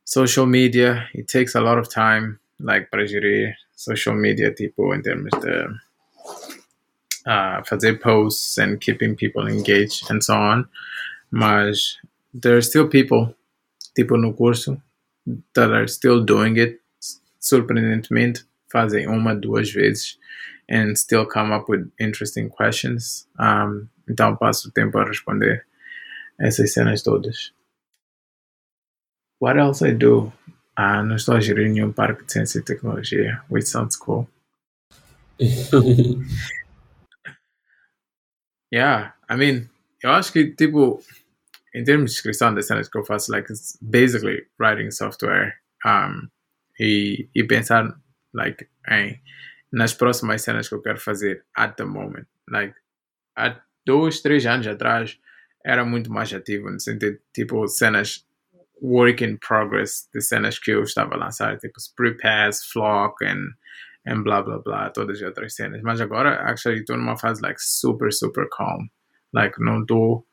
[0.06, 1.10] social media.
[1.14, 5.66] It takes a lot of time, like, para gerir social media, tipo, em termos de
[7.28, 10.68] uh, fazer posts and keeping people engaged and so on.
[11.32, 11.98] Mas
[12.34, 13.36] there are still people,
[13.96, 14.82] tipo no curso,
[15.54, 16.80] that are still doing it.
[17.40, 20.18] Surpreendentemente, fazem uma, duas vezes
[20.70, 23.28] and still come up with interesting questions.
[23.38, 25.66] Um, então passo o tempo a responder
[26.40, 27.52] essas cenas todas.
[29.40, 30.32] What else I do?
[30.76, 34.28] Ah, não estou a gerir nenhum parque de ciência e tecnologia, which sounds cool.
[38.74, 39.70] Yeah, I mean,
[40.02, 41.00] eu acho que, tipo,
[41.76, 46.28] em termos de descrição das cenas que eu faço, like, it's basically writing software um,
[46.80, 47.96] e, e pensar,
[48.34, 49.22] like, em,
[49.72, 52.26] nas próximas cenas que eu quero fazer at the moment.
[52.50, 52.74] Like,
[53.38, 55.20] há dois, três anos atrás,
[55.64, 58.28] era muito mais ativo, no sentido, tipo, cenas
[58.84, 63.54] work in progress, de cenas que eu estava a lançar, tipo, Spree Pass, Flock, and
[64.06, 65.82] and blá blá blá, todas as outras cenas.
[65.82, 68.88] Mas agora, actually, estou numa fase like super, super calm.
[69.34, 70.28] Like, não estou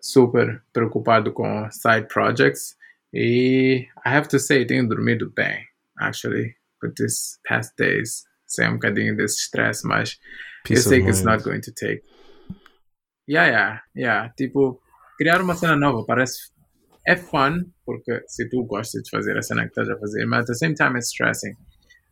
[0.00, 2.76] super preocupado com side projects.
[3.14, 5.66] E I have to say, tenho dormido bem,
[5.98, 8.24] actually, with these past days.
[8.46, 10.18] Sei um bocadinho desse stress, mas
[10.64, 12.02] Peace eu sei que it's not going to take.
[13.26, 14.34] Yeah, yeah, yeah.
[14.36, 14.82] Tipo,
[15.16, 16.51] criar uma cena nova parece
[17.06, 20.40] é fun, porque se tu gostas de fazer a cena que estás a fazer, mas
[20.40, 21.56] at the same time it's stressing.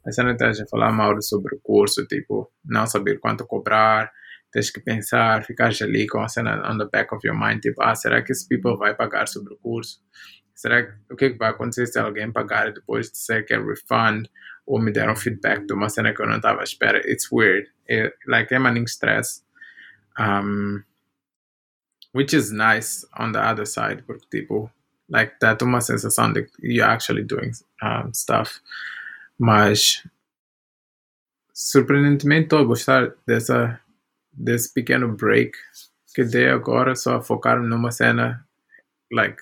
[0.07, 4.11] A cena que estás a falar mal sobre o curso, tipo, não saber quanto cobrar,
[4.50, 7.83] tens que pensar, ficar ali com a cena on the back of your mind, tipo,
[7.83, 10.00] ah, será que esse people vai pagar sobre o curso?
[10.55, 13.55] Será que, o que, é que vai acontecer se alguém pagar e depois disser que
[13.55, 14.26] é refund
[14.66, 16.98] ou me deram feedback de uma cena que eu não estava à espera?
[17.11, 17.66] It's weird.
[17.88, 19.42] It, like, é maning stress.
[20.18, 20.83] Um,
[22.12, 24.70] which is nice on the other side, porque, tipo,
[25.10, 28.60] like, dá uma sensação de que you're actually doing um, stuff.
[29.38, 30.06] Mas,
[31.52, 33.80] surpreendentemente, estou a gostar dessa,
[34.32, 35.56] desse pequeno break
[36.14, 38.46] que dei agora, só a focar numa cena,
[39.12, 39.40] like,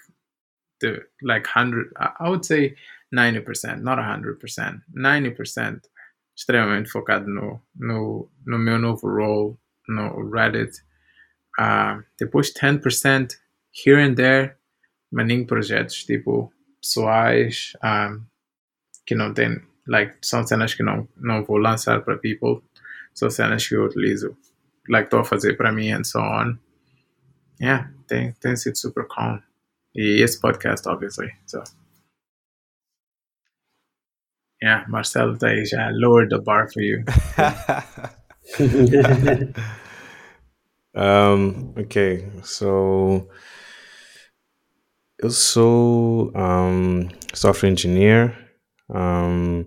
[0.81, 2.76] the, like 100, I would say
[3.14, 5.81] 90%, not 100%, 90%
[6.37, 10.81] extremamente focado no, no, no meu novo role no Reddit.
[11.59, 13.37] Uh, depois 10%
[13.72, 14.58] here and there,
[15.11, 18.23] mas em projetos tipo pessoais um,
[19.07, 22.62] que não tem, like, são cenas que não, não vou lançar para people,
[23.14, 24.37] são cenas que eu utilizo,
[24.88, 26.59] like, estou a fazer para mim and so on.
[27.61, 29.40] Yeah, tem, tem sido super calm.
[29.94, 31.31] E esse podcast, obviously.
[31.47, 31.62] So.
[34.62, 37.05] Yeah, Marcelo tá aí já lowered the bar for you.
[40.94, 43.29] um, ok, so
[45.20, 48.37] eu sou um, software engineer.
[48.88, 49.66] Um,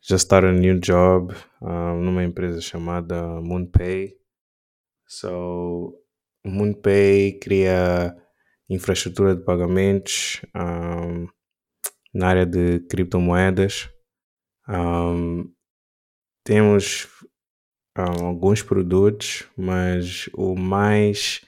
[0.00, 4.16] já started a new job um, numa empresa chamada MoonPay.
[5.06, 5.94] So,
[6.46, 8.16] MoonPay cria
[8.68, 11.28] infraestrutura de pagamentos um,
[12.14, 13.90] na área de criptomoedas.
[14.66, 15.52] Um,
[16.42, 17.06] temos
[17.98, 21.42] um, alguns produtos, mas o mais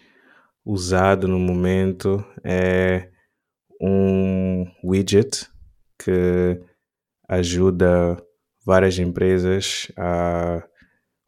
[0.66, 3.11] usado no momento é
[3.82, 5.50] um widget
[5.98, 6.60] que
[7.28, 8.16] ajuda
[8.64, 10.62] várias empresas a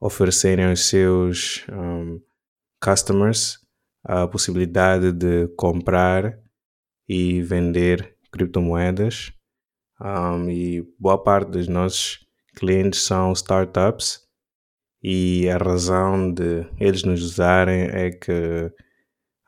[0.00, 2.20] oferecerem aos seus um,
[2.80, 3.58] customers
[4.04, 6.38] a possibilidade de comprar
[7.08, 9.32] e vender criptomoedas.
[10.00, 12.18] Um, e boa parte dos nossos
[12.54, 14.20] clientes são startups
[15.02, 18.72] e a razão de eles nos usarem é que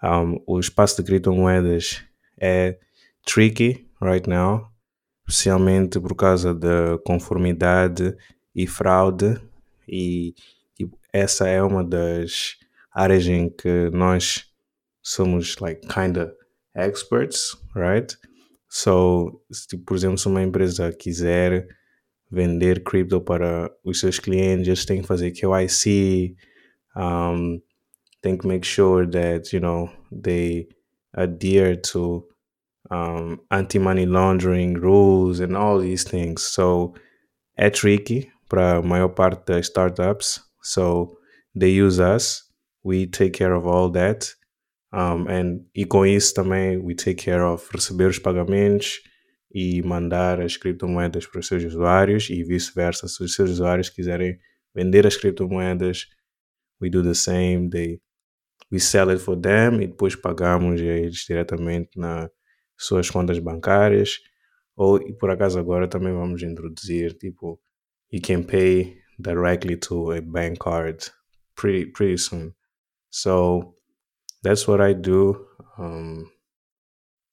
[0.02, 2.04] um, o espaço de criptomoedas
[2.40, 2.78] é
[3.26, 4.70] tricky right now,
[5.28, 8.16] especialmente por causa da conformidade
[8.54, 9.38] e fraude
[9.86, 10.34] e
[10.74, 12.56] tipo, essa é uma das
[12.90, 14.46] áreas em que nós
[15.02, 16.34] somos like kinda
[16.74, 18.16] experts, right?
[18.68, 21.68] So, se, por exemplo, se uma empresa quiser
[22.30, 26.36] vender cripto para os seus clientes, eles têm que fazer KYC,
[26.96, 27.60] um,
[28.20, 30.68] tem que make sure that, you know, they
[31.12, 32.26] adhere to
[32.90, 36.42] um, anti-money laundering rules and all these things.
[36.42, 36.94] So,
[37.58, 38.30] é tricky
[38.84, 40.40] maior parte das startups.
[40.62, 41.16] So,
[41.54, 42.46] they use us
[42.86, 44.32] we take care of all that.
[44.92, 45.84] Um, and, e
[46.32, 49.00] também we take care of receber os pagamentos
[49.52, 53.08] e mandar as criptomoedas para os seus usuários e vice-versa.
[53.08, 54.38] Se os seus usuários quiserem
[54.72, 56.06] vender as criptomoedas,
[56.80, 57.68] we do the same.
[57.68, 58.00] They,
[58.70, 62.30] we sell it for them e depois pagamos eles diretamente nas
[62.76, 64.20] suas contas bancárias.
[64.76, 67.60] Ou, e por acaso agora também vamos introduzir, tipo,
[68.12, 70.98] you can pay directly to a bank card
[71.54, 72.54] pretty, pretty soon.
[73.10, 73.74] So
[74.42, 75.46] that's what I do
[75.78, 76.30] um,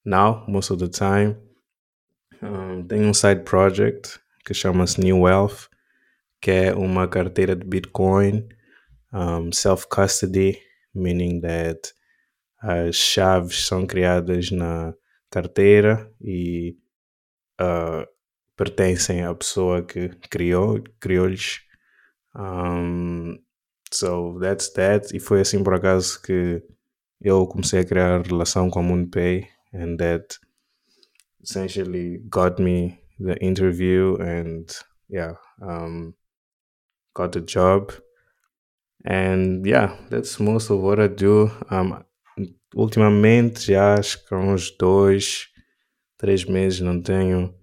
[0.05, 1.37] now, most of the time.
[2.41, 5.69] Um, tenho um side project que chama-se New Wealth,
[6.41, 8.47] que é uma carteira de Bitcoin,
[9.13, 10.59] um, self-custody,
[10.93, 11.93] meaning that
[12.61, 14.93] as chaves são criadas na
[15.33, 16.77] carteira e
[17.59, 18.07] uh,
[18.55, 21.61] pertencem à pessoa que criou, criou-lhes.
[22.35, 23.37] Um,
[23.93, 25.15] So that's that.
[25.15, 26.63] E foi assim por acaso que
[27.21, 30.39] eu comecei a criar relação com a MoonPay and that
[31.41, 34.65] essentially got me the interview and
[35.09, 36.13] yeah, um,
[37.15, 37.93] got the job.
[39.05, 41.51] And yeah, that's most of what I do.
[41.69, 42.03] Um,
[42.75, 45.47] ultimamente, já acho que há uns dois,
[46.17, 47.53] três meses não tenho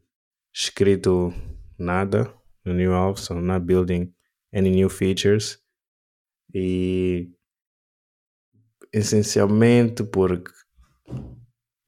[0.52, 1.32] escrito
[1.78, 2.32] nada
[2.64, 4.12] no New Alpha, so I'm not building
[4.52, 5.58] any new features.
[6.54, 7.30] E
[8.92, 10.50] essencialmente porque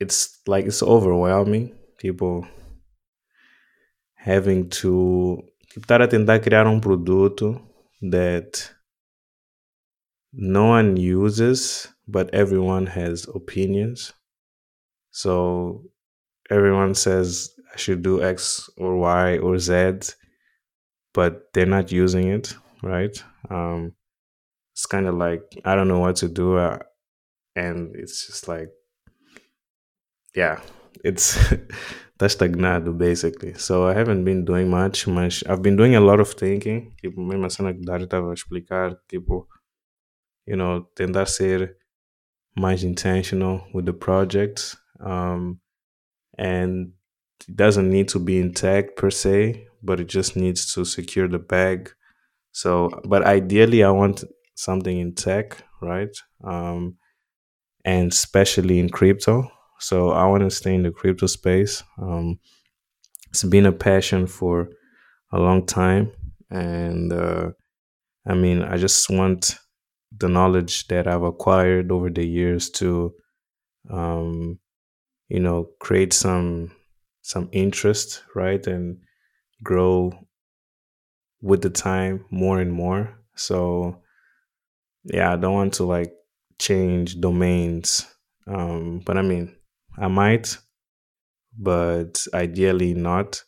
[0.00, 1.74] it's like it's overwhelming.
[1.98, 2.46] Tipo,
[4.14, 7.60] having to tipo, estar a tentar criar um produto
[8.10, 8.74] that
[10.32, 14.12] no one uses but everyone has opinions.
[15.10, 15.84] So
[16.50, 20.14] everyone says I should do X or Y or Z,
[21.14, 23.16] but they're not using it, right?
[23.50, 23.92] Um,
[24.72, 26.78] it's kind of like I don't know what to do, uh,
[27.56, 28.70] and it's just like,
[30.34, 30.60] yeah,
[31.04, 31.38] it's
[32.18, 33.54] that's stagnado basically.
[33.54, 36.94] So I haven't been doing much, mas I've been doing a lot of thinking.
[37.02, 39.46] Tipo, mesmo a cena a explicar, tipo,
[40.46, 41.76] you know, tentar ser
[42.56, 44.76] mais intentional with the project.
[45.00, 45.60] Um,
[46.38, 46.92] and
[47.48, 51.28] it doesn't need to be in tech per se, but it just needs to secure
[51.28, 51.90] the bag.
[52.52, 54.24] So, but ideally, I want
[54.54, 56.14] something in tech, right?
[56.44, 56.96] Um,
[57.84, 59.50] and especially in crypto.
[59.80, 61.82] So I want to stay in the crypto space.
[61.98, 62.38] Um,
[63.30, 64.68] it's been a passion for
[65.32, 66.12] a long time,
[66.50, 67.50] and uh,
[68.26, 69.56] I mean, I just want
[70.18, 73.14] the knowledge that I've acquired over the years to,
[73.90, 74.58] um,
[75.28, 76.72] you know, create some
[77.22, 78.98] some interest, right, and
[79.62, 80.12] grow
[81.40, 83.18] with the time more and more.
[83.36, 84.02] So
[85.04, 86.12] yeah, I don't want to like
[86.58, 88.06] change domains.
[88.46, 89.54] Um, but I mean,
[89.98, 90.58] I might,
[91.58, 93.42] but ideally not.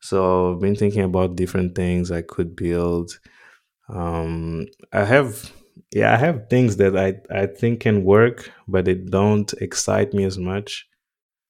[0.00, 3.18] So I've been thinking about different things I could build.
[3.88, 5.52] Um, I have,
[5.92, 10.24] yeah, I have things that I I think can work, but they don't excite me
[10.24, 10.86] as much.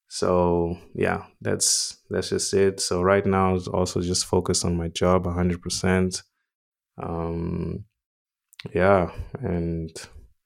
[0.09, 2.81] So yeah, that's that's just it.
[2.81, 6.23] So right now, is also just focus on my job, hundred percent.
[7.03, 7.85] Um,
[8.75, 9.11] yeah,
[9.41, 9.91] and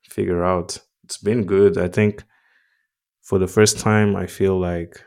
[0.08, 0.78] figure out.
[1.04, 1.76] It's been good.
[1.76, 2.24] I think
[3.22, 5.04] for the first time, I feel like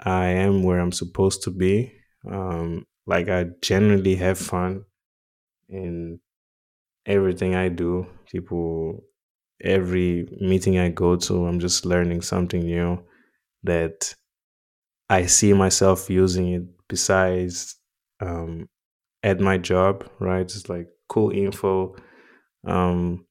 [0.00, 1.92] I am where I'm supposed to be.
[2.30, 4.84] Um, like I genuinely have fun
[5.68, 6.20] in
[7.06, 8.06] everything I do.
[8.30, 9.04] People,
[9.62, 13.02] every meeting I go to, I'm just learning something new
[13.64, 14.14] that
[15.08, 17.76] I see myself using it besides
[18.20, 18.68] um,
[19.22, 20.42] at my job, right?
[20.42, 21.96] It's like cool info,
[22.66, 23.26] um,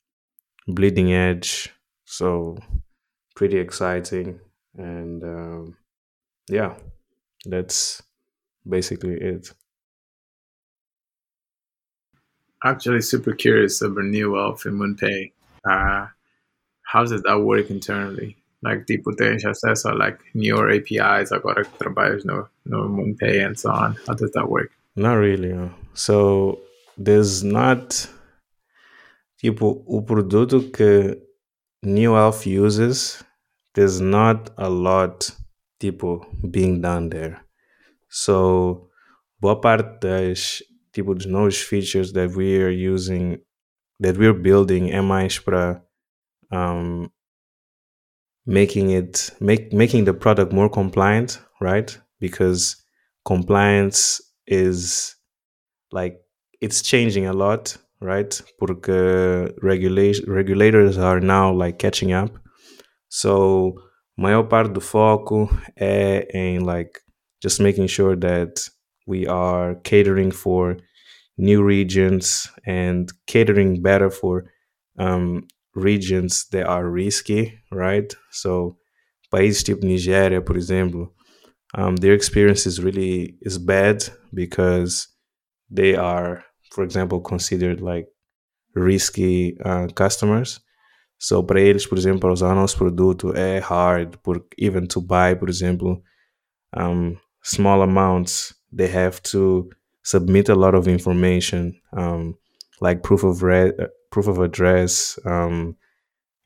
[0.68, 1.74] bleeding edge.
[2.06, 2.58] So
[3.36, 4.40] pretty exciting.
[4.78, 5.78] And um,
[6.50, 6.76] yeah,
[7.46, 8.02] that's
[8.68, 9.52] basically it.
[12.64, 15.32] Actually, super curious about New Wealth and MoonPay.
[15.66, 16.08] Uh,
[16.84, 18.38] how does that work internally?
[18.64, 23.44] Like, tipo, potential acesso a like newer APIs I agora que trabalhas no, no MoonPay
[23.44, 23.98] and so on.
[24.06, 24.72] How does that work?
[24.96, 25.72] Not really.
[25.94, 26.60] So
[26.98, 28.08] there's not
[29.42, 31.16] tipo o produto que
[31.82, 33.24] New Elf uses.
[33.74, 35.32] There's not a lot
[35.80, 37.42] tipo being done there.
[38.10, 38.90] So
[39.40, 40.62] boa parte das
[40.94, 43.38] tipo dos novos features that we are using
[44.00, 45.82] that we're building é mais para
[46.52, 47.10] um,
[48.46, 51.98] making it make making the product more compliant, right?
[52.20, 52.76] Because
[53.26, 55.16] compliance is
[55.92, 56.20] like
[56.62, 58.42] it's changing a lot, right?
[58.60, 62.32] Porque regulation regulators are now like catching up.
[63.10, 63.76] So
[64.18, 67.00] maior parte do foco é em like
[67.42, 68.70] just making sure that
[69.08, 70.78] we are catering for
[71.38, 74.46] new regions and catering better for
[75.00, 78.14] um, regions that are risky, right?
[78.32, 78.78] So
[79.34, 81.12] países tipo Nigeria, por exemplo,
[81.76, 85.08] um, their experience is really is bad because
[85.70, 88.08] they are, for example, considered like
[88.76, 90.60] risky uh, customers.
[91.18, 95.36] So para eles, por exemplo, para usar nosso produto é hard, por, even to buy,
[95.36, 96.02] por exemplo,
[96.76, 99.70] um, small amounts, they have to
[100.04, 102.38] submit a lot of information, um,
[102.80, 105.76] like proof of re- uh, proof of address, um,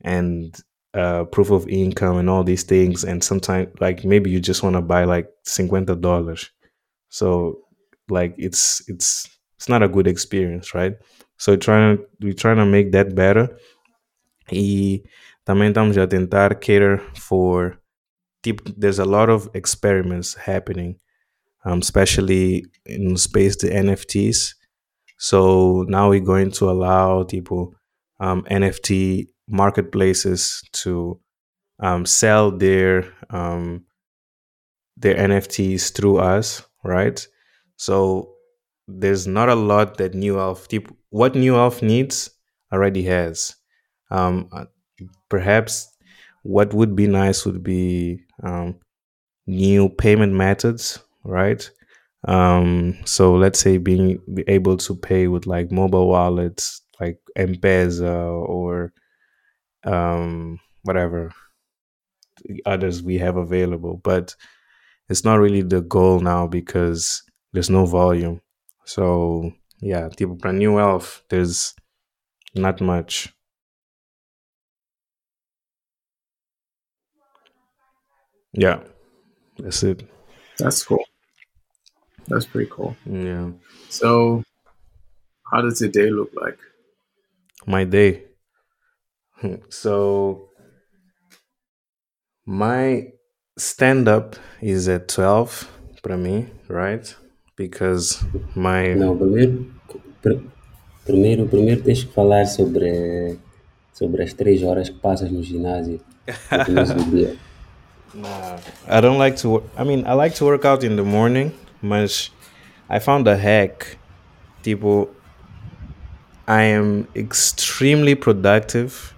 [0.02, 0.56] and
[0.94, 3.04] uh, proof of income, and all these things.
[3.04, 6.50] And sometimes, like maybe you just want to buy like cincuenta dollars,
[7.08, 7.60] so
[8.08, 10.94] like it's it's it's not a good experience, right?
[11.38, 13.58] So trying to we're trying to make that better.
[14.50, 15.02] E
[15.44, 17.78] também estamos a tentar cater for
[18.76, 20.98] there's a lot of experiments happening,
[21.66, 24.54] um, especially in space the NFTs.
[25.18, 27.74] So now we're going to allow people
[28.20, 31.20] um, NFT marketplaces to
[31.80, 33.84] um, sell their um,
[34.96, 37.26] their NFTs through us, right?
[37.76, 38.32] So
[38.88, 40.68] there's not a lot that New Elf
[41.10, 42.30] what New Elf needs
[42.72, 43.54] already has.
[44.10, 44.48] Um,
[45.28, 45.92] perhaps
[46.42, 48.78] what would be nice would be um,
[49.46, 51.68] new payment methods, right?
[52.26, 58.30] Um, so let's say being be able to pay with like mobile wallets, like M-Pesa
[58.30, 58.92] or
[59.84, 61.32] um, whatever
[62.64, 64.00] others we have available.
[64.02, 64.34] But
[65.08, 67.22] it's not really the goal now because
[67.52, 68.40] there's no volume.
[68.84, 71.74] So yeah, tipo para New Elf, there's
[72.54, 73.32] not much.
[78.52, 78.80] Yeah,
[79.58, 80.08] that's it.
[80.58, 81.04] That's cool.
[82.28, 82.96] That's pretty cool.
[83.06, 83.52] Yeah,
[83.88, 84.42] So,
[85.52, 86.58] how does your day look like?
[87.66, 88.22] my day.
[89.70, 90.50] So
[92.46, 93.12] my
[93.58, 95.68] stand up is at 12
[96.02, 97.14] para mim, right?
[97.56, 98.22] Because
[98.54, 99.66] my Não, primeiro,
[100.22, 100.46] pr-
[101.04, 103.38] primeiro, primeiro tens que falar sobre,
[103.92, 106.00] sobre as três horas que passas no ginásio
[106.50, 107.38] no começo do.
[108.88, 109.48] I don't like to.
[109.48, 111.52] wor- I mean, I like to work out in the morning,
[111.88, 112.30] but
[112.88, 113.98] I found a hack.
[114.62, 115.08] Tipo,
[116.46, 119.14] I am extremely productive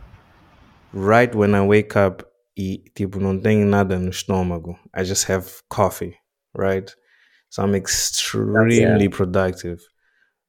[0.93, 2.25] right when I wake up.
[2.57, 4.77] E tipo, não tenho nada no estômago.
[4.93, 6.17] I just have coffee,
[6.55, 6.93] right?
[7.51, 9.81] So I'm extremely productive.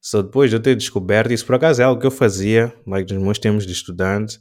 [0.01, 3.13] So depois de eu ter descoberto isso, por acaso é algo que eu fazia, like
[3.13, 4.39] nos meus tempos de estudante,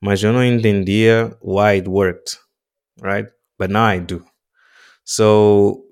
[0.00, 2.36] mas eu não entendia why it worked,
[3.00, 3.30] right?
[3.58, 4.24] But now I do.
[5.04, 5.84] So,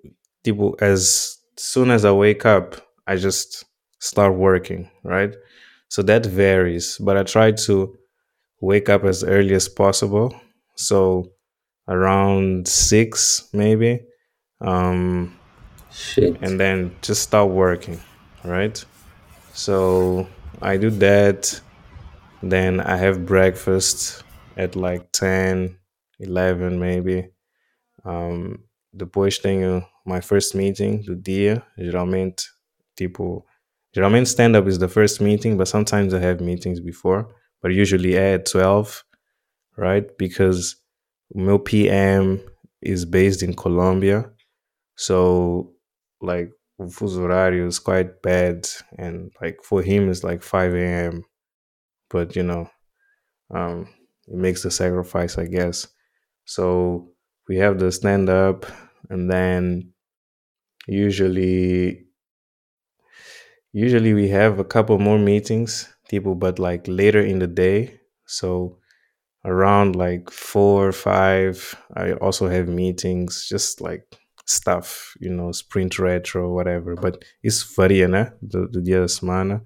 [0.46, 2.76] tipo, as soon as I wake up,
[3.06, 3.64] I just
[3.98, 5.34] start working, right?
[5.88, 7.96] So that varies, but I try to
[8.60, 10.34] wake up as early as possible.
[10.76, 11.32] So
[11.88, 14.00] around six, maybe,
[14.60, 15.36] um,
[15.92, 16.36] Shit.
[16.42, 18.00] and then just start working,
[18.44, 18.84] right?
[19.52, 20.28] So
[20.62, 21.60] I do that.
[22.42, 24.22] Then I have breakfast
[24.56, 25.76] at like 10,
[26.20, 27.28] 11 maybe.
[28.04, 28.60] Um,
[28.92, 31.62] the depois tenho my first meeting do dia.
[31.78, 32.44] Geralmente,
[32.98, 33.44] tipo,
[33.94, 37.28] geralmente stand-up is the first meeting, but sometimes I have meetings before.
[37.62, 39.04] But usually at 12,
[39.76, 40.06] right?
[40.18, 40.76] Because
[41.34, 42.40] my PM
[42.80, 44.30] is based in Colombia.
[44.96, 45.72] So,
[46.20, 48.68] like, fuso horário is quite bad.
[48.98, 51.24] And, like, for him, it's like 5 a.m.
[52.10, 52.70] But, you know,
[53.50, 53.88] um,
[54.28, 55.88] it makes the sacrifice, I guess.
[56.44, 57.10] So,
[57.48, 58.66] we have the stand up,
[59.10, 59.92] and then
[60.86, 62.06] usually
[63.72, 68.00] usually we have a couple more meetings people but like later in the day.
[68.26, 68.78] So
[69.44, 74.02] around like four or five i also have meetings just like
[74.44, 76.94] stuff you know sprint retro whatever.
[76.94, 79.64] But isso varia né do, do dia da semana.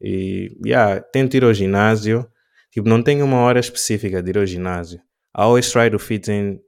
[0.00, 2.26] E yeah tento ir ao ginásio.
[2.70, 4.98] Tipo não tenho uma hora específica de ir ao ginásio.
[5.34, 6.60] I always try to fit in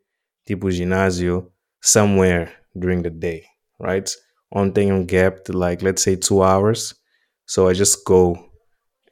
[0.47, 3.45] tipo ginásio somewhere during the day
[3.81, 4.09] right?
[4.53, 6.95] Ontem um gap to like let's say two hours.
[7.47, 8.37] So I just go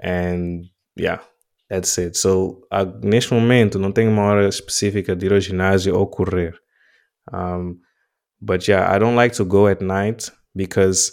[0.00, 0.64] and
[0.96, 1.20] yeah
[1.68, 2.16] that's it.
[2.16, 2.62] So
[3.02, 6.54] neste momento não tenho uma hora específica de ir ao ginásio ou correr.
[7.32, 7.80] Um,
[8.40, 11.12] but yeah I don't like to go at night because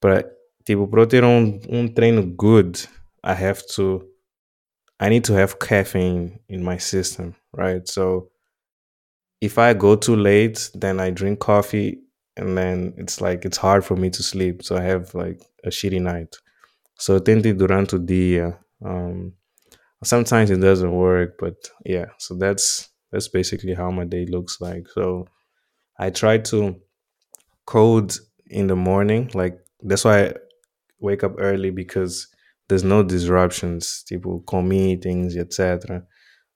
[0.00, 0.24] para
[0.64, 2.78] tipo para eu ter um, um treino good
[3.24, 4.08] I have to
[5.00, 7.88] I need to have caffeine in my system right?
[7.88, 8.32] So
[9.42, 11.98] if I go too late, then I drink coffee
[12.36, 14.62] and then it's like it's hard for me to sleep.
[14.62, 16.36] So I have like a shitty night.
[16.98, 18.58] So tente durante o dia.
[18.84, 19.34] Um
[20.04, 24.88] sometimes it doesn't work, but yeah, so that's that's basically how my day looks like.
[24.94, 25.26] So
[25.98, 26.76] I try to
[27.66, 28.14] code
[28.48, 29.30] in the morning.
[29.34, 30.34] Like that's why I
[31.00, 32.28] wake up early because
[32.68, 34.04] there's no disruptions.
[34.08, 36.04] People call meetings, etc.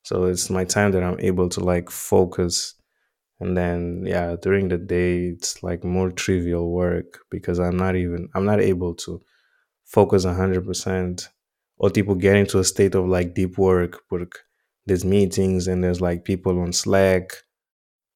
[0.05, 2.76] So it's my time that I'm able to like focus
[3.41, 8.29] and then yeah during the day it's like more trivial work because i'm not even
[8.35, 9.21] i'm not able to
[9.85, 11.29] focus 100%
[11.79, 14.45] or people get into a state of like deep work work
[14.87, 17.33] there's meetings and there's like people on slack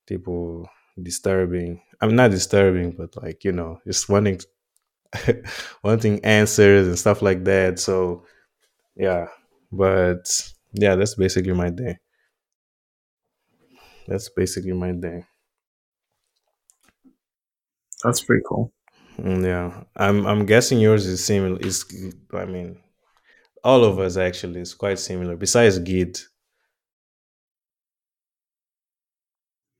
[0.07, 0.69] people
[1.03, 1.81] disturbing.
[2.01, 4.41] I'm not disturbing but like you know just wanting
[5.85, 7.79] wanting answers and stuff like that.
[7.79, 8.25] So
[8.97, 9.29] yeah
[9.73, 11.99] but yeah that's basically my day
[14.11, 15.25] that's basically my day
[18.05, 18.73] That's pretty cool.
[19.19, 21.59] Mm, Yeah, I'm I'm guessing yours is similar.
[21.61, 21.85] Is
[22.33, 22.79] I mean,
[23.65, 25.37] all of us actually is quite similar.
[25.37, 26.27] Besides Git,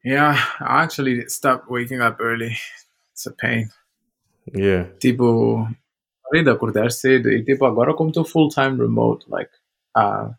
[0.05, 2.57] Yeah, I actually stopped waking up early.
[3.13, 3.71] It's a pain.
[4.55, 5.67] yeah, Tipo,
[6.25, 9.51] parei de acordar cedo e tipo, agora como estou full time remote, like,
[9.97, 10.35] ah,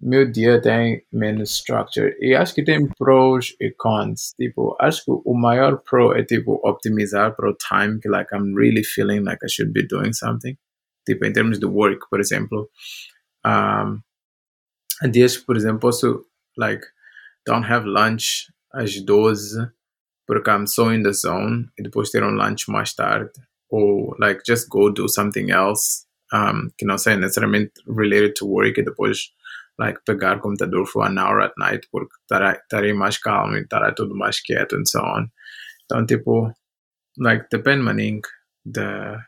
[0.00, 2.14] meu dia tem menos structure.
[2.20, 4.34] E acho que tem pros e cons.
[4.38, 8.54] Tipo, acho que o maior pro é tipo optimizar para o time que like I'm
[8.54, 10.56] really feeling like I should be doing something.
[11.06, 12.68] Tipo, em termos de work, por exemplo.
[13.46, 14.00] Um,
[15.10, 16.26] dias por exemplo, posso,
[16.56, 16.84] like,
[17.46, 19.70] don't have lunch às 12
[20.26, 23.30] porque I'm so in the zone e depois ter um lunch mais tarde
[23.70, 28.80] ou like just go do something else um, que não seja necessariamente related to work
[28.80, 29.30] e depois
[29.78, 33.92] like pegar o computador for an hour at night porque estarei mais calmo e estará
[33.92, 35.28] tudo mais quieto and so on.
[35.84, 36.52] Então, tipo,
[37.18, 38.20] like, depende, maning,
[38.64, 39.18] de,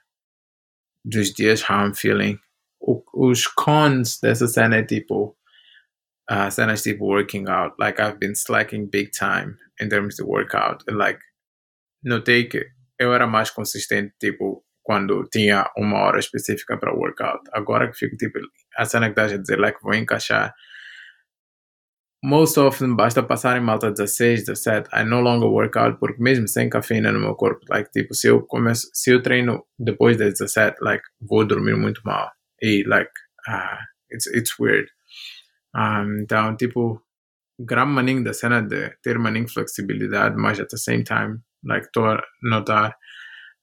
[1.04, 2.38] dos dias how I'm feeling.
[2.80, 5.36] O, os cons dessa cena é tipo,
[6.30, 7.74] uh, cenas tipo working out.
[7.78, 10.82] Like, I've been slacking big time in terms of workout.
[10.88, 11.20] And, like,
[12.04, 12.66] notei que
[12.98, 17.42] eu era mais consistente, tipo, quando tinha uma hora específica para workout.
[17.52, 18.38] Agora que fico, tipo,
[18.74, 20.54] a cena que estás a dizer, like, vou encaixar
[22.24, 26.48] most often basta passar em malta 16, 17, I no longer work out porque mesmo
[26.48, 30.38] sem cafeína no meu corpo, like, tipo, se eu começo, se eu treino depois das
[30.38, 32.32] 17, like, vou dormir muito mal.
[32.62, 33.12] E, like,
[33.46, 33.76] uh,
[34.10, 34.88] it's, it's weird.
[35.76, 37.02] Um, então, tipo,
[37.60, 42.06] grande maninho da cena de ter maninho flexibilidade, mas at the same time, like, estou
[42.06, 42.96] a notar,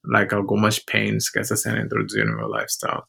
[0.07, 3.03] like, algumas pains que essa cena introduziu no meu lifestyle.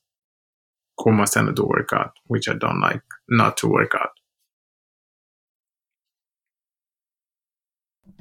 [0.97, 4.11] Como a cena do workout, which I don't like, not to work out.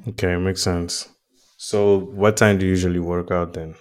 [0.08, 1.08] Okay, makes sense.
[1.56, 3.74] So, what time do you usually work out then?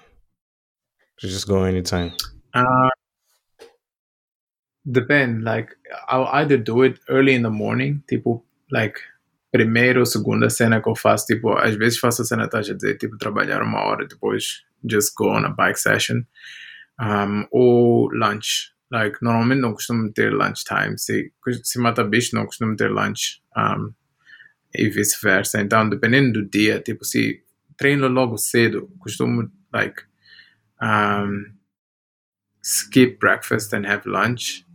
[1.22, 2.14] You just go anytime.
[2.54, 2.90] Uh,
[4.90, 5.44] depend.
[5.44, 5.76] Like,
[6.08, 9.00] I'll either do it early in the morning, people like,
[9.56, 12.74] primeira ou segunda cena que eu faço, tipo, às vezes faço a cena, estás a
[12.74, 16.24] dizer, tipo, trabalhar uma hora, depois just go on a bike session.
[17.00, 18.74] Um, ou lunch.
[18.92, 21.00] Like, normalmente não costumo ter lunch time.
[21.00, 21.32] Se,
[21.64, 23.42] se mata bicho, não costumo ter lunch.
[23.56, 23.94] Um,
[24.74, 25.62] e vice-versa.
[25.62, 27.42] Então, dependendo do dia, tipo, se
[27.78, 30.04] treino logo cedo, costumo, like,
[30.82, 31.46] um,
[32.62, 34.66] skip breakfast and have lunch.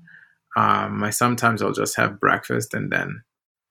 [0.56, 3.22] Um, sometimes I'll just have breakfast and then,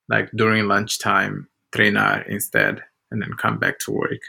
[0.10, 2.82] like, during lunchtime, treinar instead
[3.12, 4.22] and then come back to work.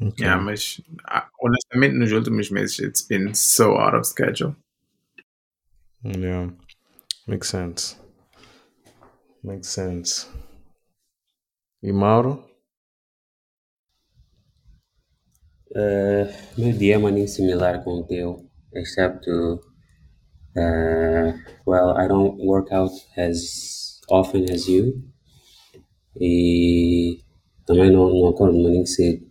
[0.00, 0.24] Okay.
[0.24, 4.54] Yeah, mas uh, honestamente, nos últimos meses, it's been so out of schedule.
[6.02, 6.50] Yeah,
[7.26, 7.96] makes sense.
[9.42, 10.28] Makes sense.
[11.82, 12.44] E Mauro?
[15.74, 19.26] Uh, meu dia é maninho similar com o teu, except
[20.58, 21.32] uh,
[21.64, 25.02] well, I don't work out as often as you
[26.20, 27.20] e
[27.66, 29.26] também não, não acordo maninho cedo.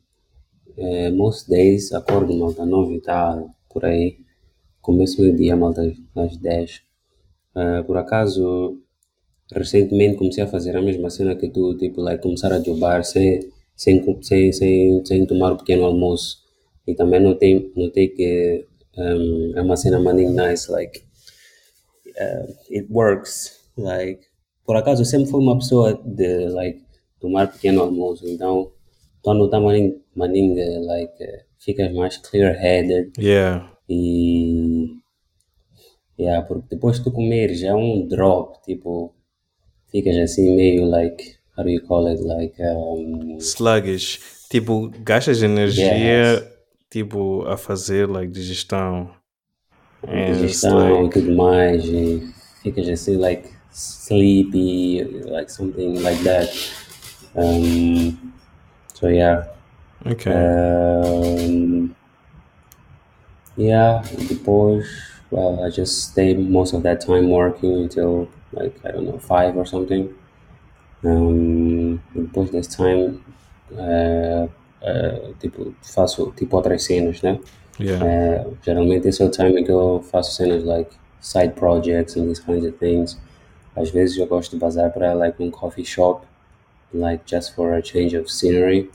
[0.77, 4.17] Uh, most days acordo malta 9 e tal, por aí.
[4.81, 5.81] Começo meu dia malta
[6.15, 6.81] às 10.
[7.55, 8.79] Uh, por acaso
[9.51, 13.39] recentemente comecei a fazer a mesma cena que tu, tipo, like, começar a jobar sem,
[13.75, 16.37] sem, sem, sem, sem tomar o pequeno almoço.
[16.85, 18.65] E também notei, notei que
[18.97, 21.01] um, é uma cena maninho nice, like,
[22.19, 24.21] uh, it works, like,
[24.65, 26.81] por acaso eu sempre fui uma pessoa de, like,
[27.19, 28.71] tomar pequeno almoço, então,
[29.17, 30.55] estou a notar maninho, maninho
[30.85, 31.27] like, uh,
[31.59, 33.11] ficas mais clear-headed.
[33.19, 33.71] Yeah.
[33.89, 34.87] E,
[36.19, 39.13] yeah, porque depois de tu comeres é um drop, tipo,
[39.91, 42.21] ficas assim meio like, how do you call it?
[42.21, 44.19] Like, um, Sluggish.
[44.49, 46.43] Tipo, gastas energia, Yes.
[46.89, 49.09] tipo, a fazer, like, digestão.
[50.03, 56.49] And digestão e like, tudo mais, e ficas assim, like, sleepy, like something like that.
[57.35, 58.33] Um,
[58.93, 59.47] so, yeah.
[60.05, 60.31] okay.
[60.31, 61.95] Um,
[63.55, 64.85] yeah, depois,
[65.31, 69.57] well, I just stay most of that time working until like I don't know five
[69.57, 70.13] or something.
[71.03, 73.21] Um, depois desse time,
[73.73, 74.47] uh,
[74.81, 77.39] uh, tipo faço tipo outras cenas, né?
[77.79, 78.03] Yeah.
[78.03, 82.39] Uh, geralmente esse é o time que eu faço cenas like side projects and these
[82.41, 83.17] kinds of things.
[83.75, 86.25] Às vezes eu gosto de bazar para like um coffee shop,
[86.93, 88.89] like just for a change of scenery.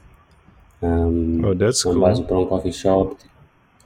[0.82, 2.02] Um, Oh, that's então cool.
[2.02, 3.16] baso para um coffee shop,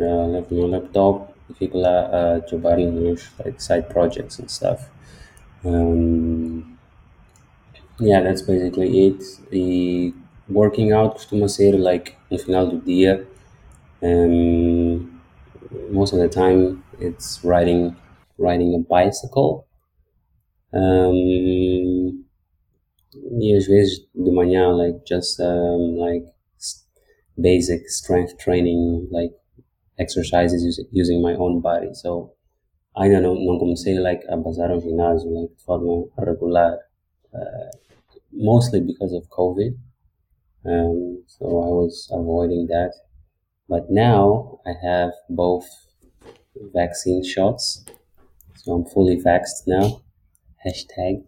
[0.00, 4.88] uh, levo meu laptop e fico lá a jogar nos like, side projects and stuff.
[5.64, 6.76] Um,
[7.98, 9.22] yeah, that's basically it.
[9.52, 10.14] E
[10.48, 13.26] working out costuma ser like no final do dia.
[14.02, 15.20] Um,
[15.90, 17.96] most of the time it's riding
[18.38, 19.66] riding a bicycle.
[20.72, 22.24] Um,
[23.66, 26.24] vezes de manhã like just um, like
[27.40, 29.32] basic strength training like
[29.98, 31.94] exercises using, my own body.
[31.94, 32.32] So
[32.96, 36.78] ainda não, não comecei like a bazar ao ginásio like, de forma regular,
[37.34, 37.70] uh,
[38.32, 39.74] mostly because of COVID.
[40.64, 42.92] Um, so I was avoiding that.
[43.68, 45.66] But now I have both
[46.74, 47.84] vaccine shots.
[48.56, 50.02] So I'm fully vaxxed now.
[50.64, 51.24] Hashtag.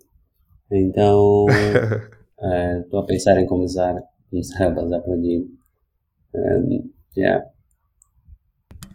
[0.70, 1.47] Então,
[2.84, 3.95] estou a pensar em começar,
[4.30, 5.59] começar a bazar para o gym.
[6.34, 7.43] Um, yeah,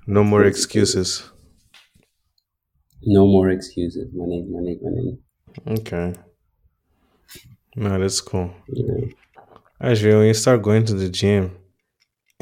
[0.05, 1.23] no more excuses.
[3.05, 4.13] no more excuses.
[4.13, 5.17] My name, my name, my name.
[5.79, 6.13] Okay.
[7.75, 8.53] No, that's cool.
[8.67, 9.07] Yeah.
[9.79, 11.51] When you start going to the gym,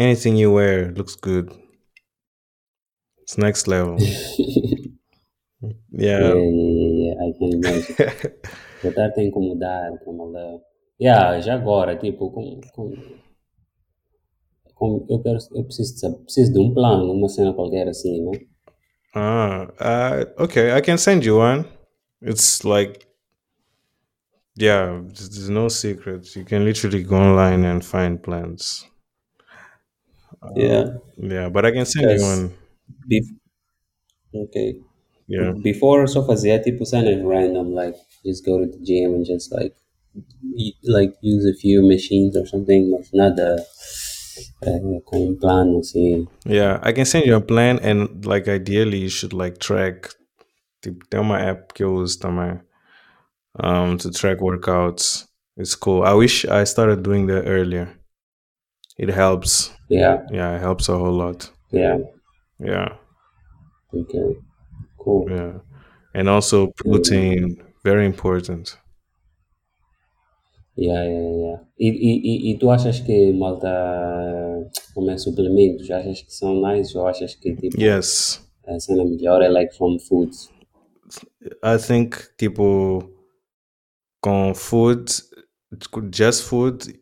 [0.01, 1.51] anything you wear looks good.
[3.21, 3.97] It's next level.
[5.93, 6.33] Yeah, Yeah.
[6.33, 7.95] yeah, yeah, I can imagine.
[8.83, 10.59] Já está a incomodar, como ela.
[10.99, 12.93] Yeah, já agora, tipo, com, com,
[14.73, 18.23] com, eu, quero, eu preciso, de, sab- preciso de um plano, uma cena qualquer assim,
[18.25, 18.39] né?
[19.13, 20.71] Ah, uh, okay.
[20.75, 21.65] I can send you one.
[22.23, 23.05] It's like,
[24.57, 26.35] yeah, there's there's no secret.
[26.35, 28.87] You can literally go online and find plans.
[30.55, 30.97] Yeah.
[31.17, 32.53] Yeah, but I can send you one.
[33.09, 33.37] Bef-
[34.33, 34.75] okay.
[35.27, 35.51] Yeah.
[35.63, 39.51] Before, eu só fazia tipo cenas random, like just go to the gym and just
[39.51, 39.75] like
[40.83, 43.55] like use a few machines or something, mas nada
[44.63, 46.27] eh, com um plano assim.
[46.45, 50.09] Yeah, I can send you a plan, and like ideally, you should like track.
[50.81, 52.59] Tem uma app que eu my
[53.63, 55.27] um, to track workouts.
[55.57, 56.03] It's cool.
[56.03, 58.00] I wish I started doing that earlier.
[59.01, 59.71] It helps.
[59.89, 61.49] Yeah, Yeah, it helps a whole lot.
[61.71, 61.97] yeah,
[62.59, 62.89] Yeah,
[63.93, 64.37] okay,
[64.97, 65.25] cool.
[65.29, 65.53] yeah,
[66.13, 68.77] and also protein, very important.
[70.77, 71.57] Yeah, yeah, yeah.
[71.77, 76.97] E, e, e, tu achas que malta eh, como é suplementos, achas que são nice
[76.97, 80.49] ou achas que tipo Yes, eh, a cena melhor é like from foods?
[81.63, 83.09] I think tipo
[84.21, 85.05] com food,
[86.13, 86.99] just food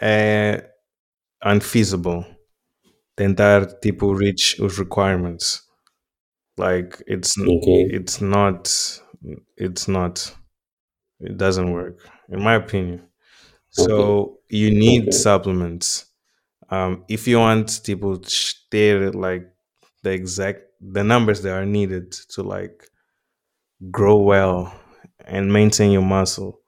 [0.00, 0.73] é
[1.44, 2.26] unfeasible.
[3.16, 5.62] Tentar tipo reach os requirements.
[6.58, 7.84] Like it's Okay.
[7.88, 8.68] it's not
[9.56, 10.34] it's not
[11.20, 11.98] it doesn't work
[12.30, 13.08] in my opinion.
[13.70, 15.12] So you need Okay.
[15.14, 16.06] supplements.
[16.70, 19.44] Um, if you want people to stay like
[20.02, 22.88] the exact the numbers that are needed to like
[23.90, 24.72] grow well
[25.24, 26.60] and maintain your muscle,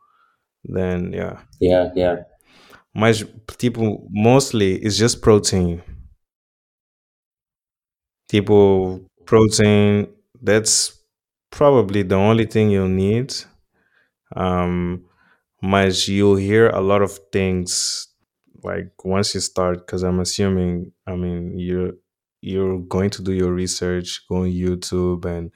[0.64, 1.42] then yeah.
[1.60, 2.16] Yeah, yeah,
[2.96, 3.24] Mas
[3.58, 5.82] tipo mostly it's just protein.
[8.28, 10.08] Tipo protein.
[10.40, 10.98] That's
[11.50, 13.34] probably the only thing you'll need.
[14.34, 15.04] Um,
[15.62, 18.08] mas you'll hear a lot of things
[18.64, 21.92] like once you start because i'm assuming i mean you're
[22.42, 25.52] you're going to do your research go on youtube and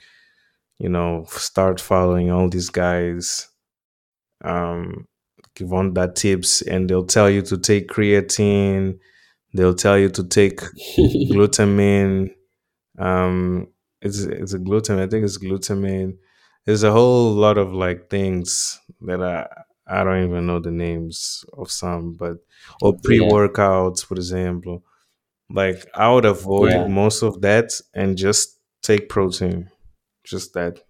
[0.78, 3.49] you know start following all these guys
[4.45, 5.07] um
[5.55, 8.98] give on that tips and they'll tell you to take creatine
[9.55, 10.61] they'll tell you to take
[10.98, 12.30] glutamine
[12.98, 13.66] um
[14.03, 15.01] it's it's a glutamine?
[15.07, 16.16] I think it's glutamine.
[16.64, 19.46] There's a whole lot of like things that i
[19.86, 22.36] i don't even know the names of some but
[22.82, 24.84] or pre-workouts for example.
[25.51, 26.86] Like i would avoid Yeah.
[26.88, 29.70] most of that and just take protein
[30.24, 30.80] just that.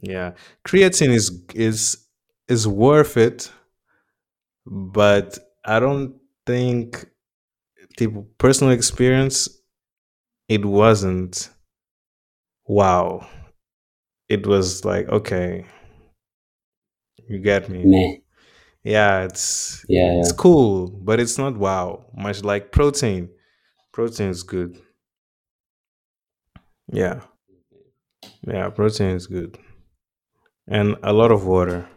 [0.00, 0.32] Yeah.
[0.66, 1.98] Creatine is is
[2.48, 3.50] is worth it
[4.66, 6.14] but i don't
[6.46, 7.06] think
[7.98, 9.48] the personal experience
[10.48, 11.50] it wasn't
[12.66, 13.26] wow.
[14.28, 15.66] It was like okay
[17.28, 17.82] you get me.
[17.84, 18.16] Meh.
[18.84, 20.20] yeah it's Yeah, yeah.
[20.20, 23.28] it's cool but it's not wow much like protein.
[23.92, 24.78] Protein is good.
[26.92, 27.20] Yeah.
[28.46, 29.58] Yeah protein is good.
[30.66, 31.88] And a lot of water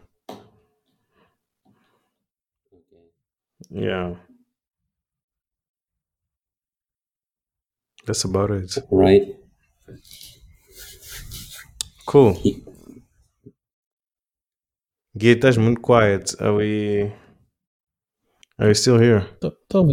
[3.72, 4.16] yeah
[8.06, 9.36] that's about it Right?
[12.06, 12.36] cool
[15.14, 16.36] Gui, estás muito quiet.
[16.40, 17.12] Are we
[18.58, 19.26] Are you still here?
[19.42, 19.86] Estou.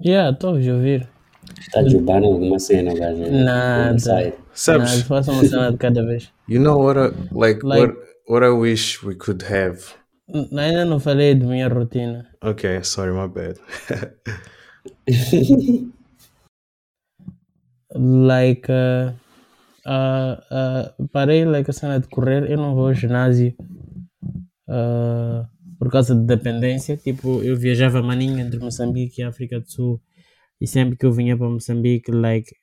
[0.00, 1.08] Yeah, estou a vos ouvir.
[1.60, 3.22] Está a jubar alguma cena, gajo?
[3.30, 3.94] Nada.
[3.94, 4.34] Inside.
[4.52, 6.32] Sabes, Nada, faça uma cena de cada vez.
[6.48, 7.96] you know what I, like, Like- what
[8.26, 9.94] what I wish we could have.
[10.34, 12.28] Ainda não falei de minha rotina.
[12.42, 13.58] Okay, sorry, my bad.
[17.94, 19.12] Like, uh,
[19.84, 23.54] uh, uh, parei like, a cena de correr, eu não vou ao ginásio
[24.66, 25.46] uh,
[25.78, 26.96] por causa de dependência.
[26.96, 30.00] Tipo, eu viajava maninho entre Moçambique e África do Sul
[30.58, 32.54] e sempre que eu vinha para Moçambique, like,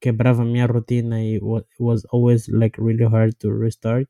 [0.00, 1.40] quebrava a minha rotina e
[1.80, 4.08] was always like really hard to restart.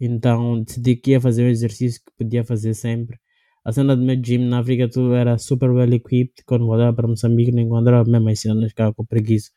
[0.00, 3.18] Então decidi que ia fazer o exercício que podia fazer sempre.
[3.64, 6.44] A cena do meu gym na África do Sul era super well equipped.
[6.46, 9.50] Quando voltava para Moçambique, não encontrava mesmo as cenas, ficava com preguiça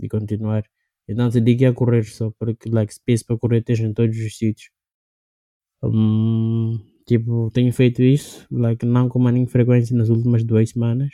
[0.00, 0.64] de continuar.
[1.08, 4.70] Então decidi a correr só, porque like, space para correr tens em todos os sítios.
[5.82, 11.10] Hum, tipo, tenho feito isso, like, não com uma frequência nas últimas duas semanas.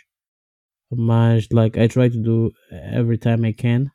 [0.90, 3.90] Mas, like, I try to do every time I can.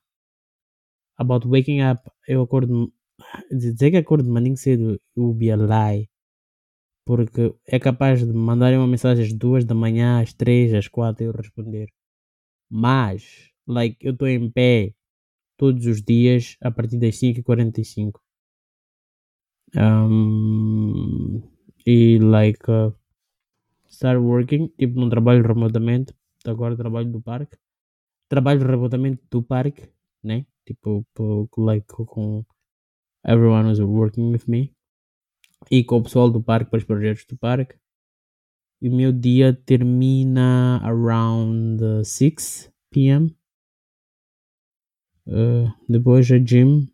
[1.18, 2.92] About waking up, eu acordo.
[3.52, 6.10] Dizer que acordo manhã cedo will be a lie.
[7.06, 11.24] Porque é capaz de mandarem uma mensagem às duas da manhã, às três, às quatro,
[11.26, 11.88] eu responder.
[12.70, 14.94] Mas, like, eu estou em pé
[15.58, 18.22] todos os dias a partir das 5h45.
[19.76, 21.42] Um,
[21.86, 22.94] e, like, uh,
[23.90, 26.14] start working, tipo, não trabalho remotamente,
[26.46, 27.58] agora trabalho do parque.
[28.30, 29.90] Trabalho remotamente do parque,
[30.24, 30.46] né?
[30.68, 32.46] Tipo, po- like, com
[33.26, 34.74] everyone was working with me.
[35.72, 37.76] E com o pessoal do parque para os projetos do parque.
[38.82, 43.36] E o meu dia termina around uh, 6 p.m.
[45.26, 46.88] Uh, depois a gym.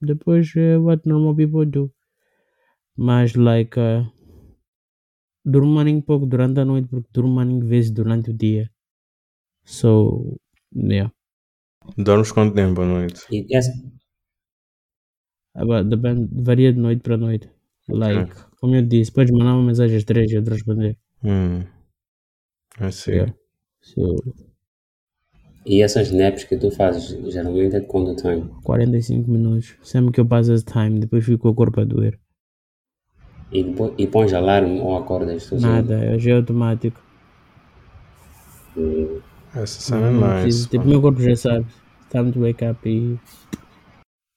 [0.00, 1.92] Depois uh, what normal people do.
[2.96, 4.04] Mas like uh,
[5.44, 8.70] durmo maninho pouco durante a noite porque durmo maninho vezes durante o dia.
[9.64, 10.36] So
[10.74, 11.12] yeah.
[11.96, 13.22] Dormes quanto tempo à noite?
[15.54, 17.50] Agora, depende, varia de noite para noite.
[17.88, 20.96] Like, como eu disse, podes mandar uma mensagem às três e eu te responder.
[21.24, 21.64] Hum.
[22.80, 23.12] I see.
[23.12, 23.34] Yeah.
[23.80, 24.16] So,
[25.64, 28.60] e essas naps que tu fazes, geralmente é de quanto tempo?
[28.62, 29.76] 45 minutos.
[29.82, 32.18] Sempre que eu passo esse time, depois fico com o corpo a doer.
[33.50, 35.46] E, depois, e pões alarme ou acordas?
[35.48, 37.00] Tu Nada, hoje é automático.
[38.76, 39.20] Hum,
[39.54, 40.42] Essa cena é nice.
[40.42, 41.66] preciso- tipo, meu corpo já sabe.
[42.10, 43.18] Time to wake up e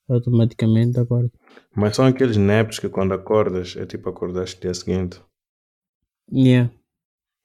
[0.08, 1.30] automaticamente acordo.
[1.74, 5.20] Mas são aqueles naps que quando acordas é tipo acordaste no dia seguinte.
[6.30, 6.70] Yeah.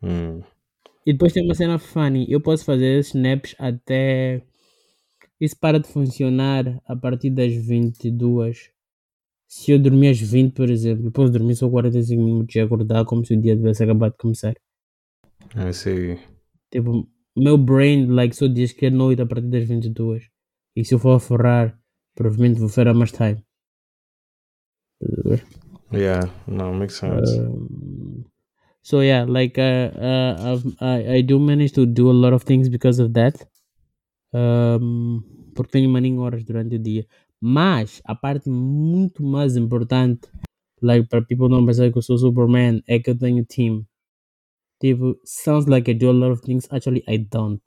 [0.04, 0.42] Hum.
[1.06, 2.26] E depois tem uma cena funny.
[2.30, 4.44] Eu posso fazer esses naps até.
[5.40, 8.72] Isso para de funcionar a partir das 22.
[9.48, 13.06] Se eu dormir às 20, por exemplo, eu posso dormir só 45 minutos e acordar
[13.06, 14.56] como se o dia tivesse acabado de começar.
[15.56, 16.20] I see.
[16.70, 20.28] Tipo, meu brain, like, só diz que é noite a partir das 22.
[20.76, 21.80] E se eu for a ferrar,
[22.16, 23.42] provavelmente vou ferrar mais time.
[25.92, 27.38] Yeah, no, makes sense.
[27.38, 28.26] Um,
[28.82, 32.70] so yeah, like uh, uh, I I do manage to do a lot of things
[32.70, 33.36] because of that.
[34.34, 35.24] Um,
[35.56, 37.06] porque tenho maninho horas durante o dia.
[37.40, 40.28] Mas a parte muito mais importante,
[40.82, 43.86] like para people não pensar que eu sou Superman, é que eu tenho team.
[44.80, 47.62] Tipo, sounds like I do a lot of things, actually I don't.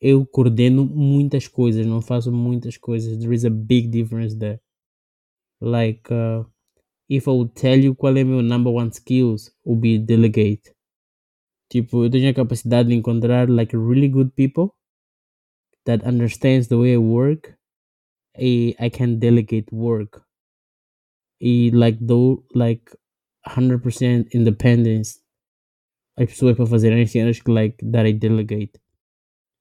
[0.00, 3.16] Eu coordeno muitas coisas, não faço muitas coisas.
[3.18, 4.60] There is a big difference there.
[5.62, 6.42] Like, uh,
[7.08, 10.74] if I would tell you qual é meu number one skills, would be delegate.
[11.70, 14.74] Tipo, eu tenho a capacidade de encontrar like really good people
[15.86, 17.56] that understands the way I work
[18.36, 20.20] e I can delegate work.
[21.40, 22.84] E like do like
[23.46, 25.20] 100% independence
[26.16, 28.80] as pessoas para fazerem as cenas que like that I delegate.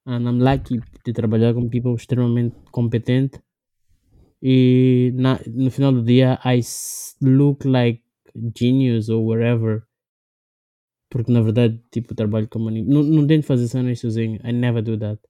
[0.08, 3.40] And I'm lucky de trabalhar com people extremamente competente
[4.42, 6.62] e na, no final do dia I
[7.22, 8.02] look like
[8.56, 9.84] genius or whatever.
[11.10, 14.40] Porque na verdade tipo trabalho com money não, não tento fazer cenas sozinho.
[14.44, 15.22] I never do that.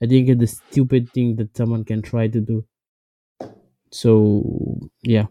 [0.00, 2.66] I think it's the stupid thing that someone can try to do.
[3.90, 5.28] So yeah.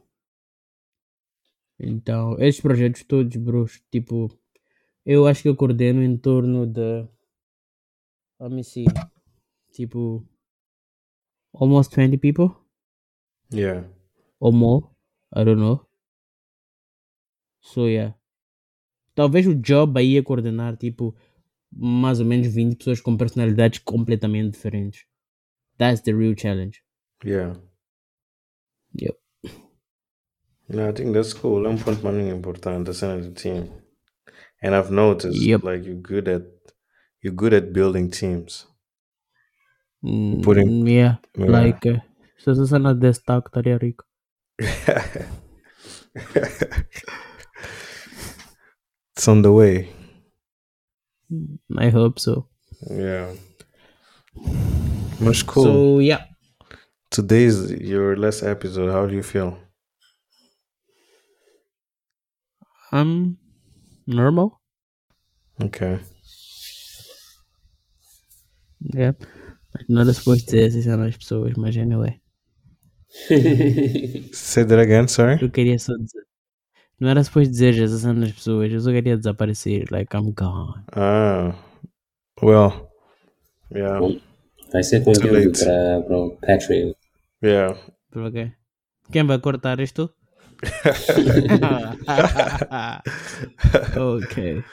[1.79, 4.29] Então esses projetos todos bros tipo
[5.05, 7.07] eu acho que eu coordeno em torno de
[8.39, 8.85] let me see
[9.71, 10.23] tipo
[11.53, 12.62] almost 20 people
[13.53, 13.83] Yeah.
[14.39, 14.89] or more.
[15.35, 15.85] I don't know.
[17.61, 18.13] So yeah.
[19.15, 21.15] Talvez o job aí é coordenar tipo
[21.75, 25.05] mais ou menos 20 pessoas com personalidades completamente diferentes.
[25.77, 26.83] That's the real challenge.
[27.25, 27.55] Yeah.
[28.99, 29.17] Yep.
[30.69, 31.65] No, I think that's cool.
[31.65, 33.69] É um ponto muito importante, a cena do team.
[34.61, 35.63] And I've noticed Yep.
[35.63, 36.43] like you're good at
[37.23, 38.67] you're good at building teams.
[40.03, 41.17] Mm, Putting- yeah.
[41.37, 41.49] Yeah.
[41.51, 41.99] Like uh,
[42.37, 44.05] se você não desse taco, estaria rico.
[49.15, 49.89] it's on the way.
[51.77, 52.47] I hope so.
[52.89, 53.33] Yeah.
[55.19, 55.63] Mas cool.
[55.63, 56.25] So yeah.
[57.09, 58.91] Today's your last episode.
[58.91, 59.57] How do you feel?
[62.91, 63.37] I'm
[64.05, 64.59] normal.
[65.61, 65.99] Okay.
[68.93, 69.15] Yeah.
[69.87, 72.22] Não era suposto dizer essas são as pessoas, mas anyway.
[74.33, 75.37] Say that again, sorry.
[75.41, 76.23] Eu queria só dizer.
[76.99, 79.85] Não era suposto dizer essas são as pessoas, eu só queria desaparecer.
[79.91, 80.83] Like I'm gone.
[80.93, 81.53] Ah.
[82.41, 82.89] Well.
[83.71, 83.99] Yeah.
[83.99, 84.17] Bom,
[84.71, 86.93] Vai ser conteúdo para, para o Patreon.
[87.43, 87.77] Yeah.
[88.11, 88.51] Por quê?
[89.11, 90.09] Quem vai cortar isto?
[93.95, 94.63] ok.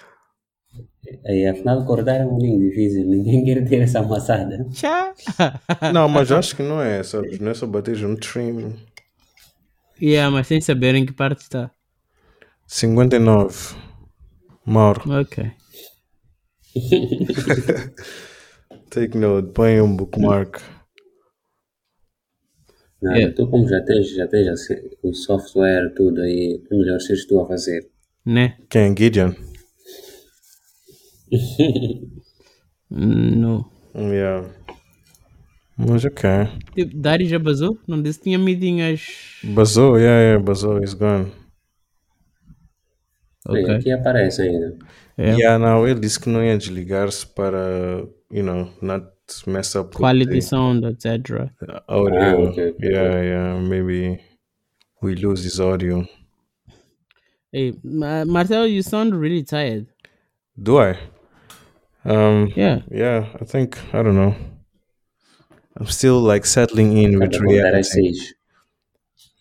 [1.27, 3.07] Aí, afinal, acordar é um pouquinho difícil.
[3.07, 4.67] Ninguém quer ter essa amassada.
[4.73, 5.15] Tchau.
[5.93, 7.39] Não, mas acho que não é, sabes?
[7.39, 8.77] Não é só bater um trim.
[10.01, 11.71] yeah, mas sem saber em que parte está.
[12.67, 13.75] 59.
[14.65, 15.51] Mauro, Ok.
[18.91, 20.61] take note, põe um bookmark.
[23.03, 23.35] Nada, Yeah.
[23.35, 27.41] tu como já tens, já tens assim, o software, tudo aí, é melhor seres tu
[27.41, 27.89] a fazer.
[28.27, 28.59] Né?
[28.69, 28.95] Quem?
[28.97, 29.33] Gideon?
[32.91, 33.71] Não.
[33.95, 34.49] Yeah.
[35.77, 36.23] Mas ok.
[36.75, 37.79] Tipo, Dari já basou?
[37.87, 39.41] Não disse que tinha meeting às.
[39.45, 41.33] Basou, yeah, yeah, basou, he's gone.
[43.49, 43.75] Bem, Ok.
[43.77, 44.77] aqui aparece ainda.
[45.17, 45.35] É.
[45.35, 49.07] Yeah, não, ele disse que não ia desligar-se para, you know, not
[49.47, 51.51] mess up with Quality the sound, etc.
[51.89, 52.21] audio.
[52.21, 52.89] Ah, okay, okay.
[52.91, 54.21] Yeah, yeah, maybe
[55.03, 56.07] we lose his audio.
[57.53, 59.87] Hey, Ma- Marcel, you sound really tired.
[60.57, 60.97] Do I?
[62.11, 62.83] Um, Yeah.
[62.91, 64.35] yeah, I think, I don't know.
[65.77, 68.35] I'm still like settling in with Cada acordar às reality.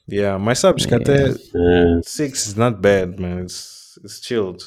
[0.08, 1.18] Yeah, my sabes que até
[1.56, 3.38] Ah, six is not bad, man.
[3.46, 4.62] It's it's chilled.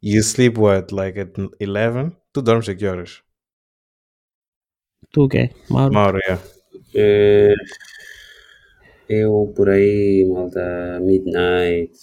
[0.00, 2.12] You sleep what, like at eleven?
[2.32, 3.22] Tu dormes a que horas?
[5.12, 5.50] Tu o quê?
[5.70, 5.92] Mauro?
[5.92, 6.40] Mauro, yeah.
[6.94, 7.54] eh,
[9.08, 11.94] eu por aí, malta, midnight.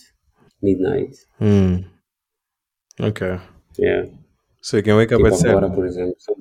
[0.62, 1.16] Midnight.
[1.40, 1.84] Hmm.
[3.00, 3.40] Okay.
[3.78, 4.06] Yeah.
[4.64, 6.36] So you can wake up Tipo at agora, por exemplo, são,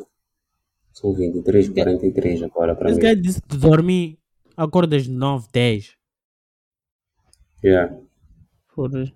[0.93, 3.03] são 23, 43 agora para Esse mim.
[3.03, 4.17] gajo disse que dorme,
[4.57, 5.97] acordas 9, 10.
[7.65, 7.99] Yeah.
[8.69, 9.13] Foda-se.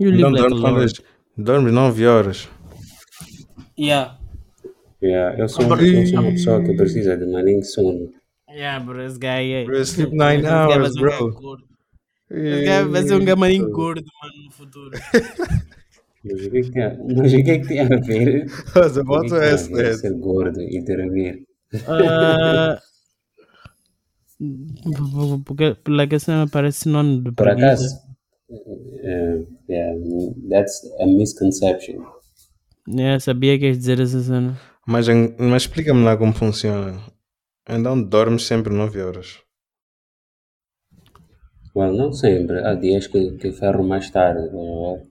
[0.00, 0.92] You live Então dormes quantas?
[1.36, 2.48] Dormes nove horas.
[3.78, 4.18] Yeah.
[5.00, 5.38] Yeah.
[5.38, 8.12] Eu, sou, eu sou uma pessoa que precisa de maninho sono.
[8.48, 9.64] Yeah, bro, esse gajo é.
[9.64, 11.56] Bro, sleep nine Esse gajo vai hours, ser um gajo bro.
[12.30, 14.90] Esse gajo vai ser um gamarinho gordo, mano, no futuro.
[16.24, 18.46] Mas o que é que tem, mas o que é que tem a ver?
[18.74, 19.96] What's O about que to é ver that?
[20.00, 21.34] ser gordo e ter a ver?
[21.86, 22.78] Ah,
[25.44, 27.86] porque, like, essa me parece sinônimo de Por acaso,
[29.02, 29.92] eh, yeah,
[30.50, 32.04] that's a misconception.
[32.88, 34.58] Yeah, sabia que ias dizer essa cena.
[34.86, 35.06] Mas,
[35.38, 37.00] mas explica-me lá como funciona.
[37.68, 39.38] Então dormes sempre nove horas.
[41.74, 42.58] Well, não sempre.
[42.64, 45.09] Há dias que, que ferro mais tarde, estás a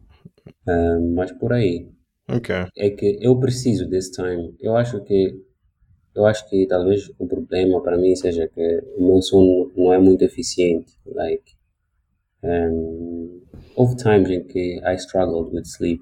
[1.15, 1.87] mas por aí.
[2.29, 2.55] Ok.
[2.77, 4.55] É que eu preciso desse time.
[4.59, 5.33] Eu acho que
[6.15, 9.97] eu acho que talvez o problema para mim seja que o meu sono não é
[9.97, 10.93] muito eficiente.
[11.05, 11.53] Like,
[12.43, 13.41] um,
[13.75, 16.01] houve times em que I struggled with sleep.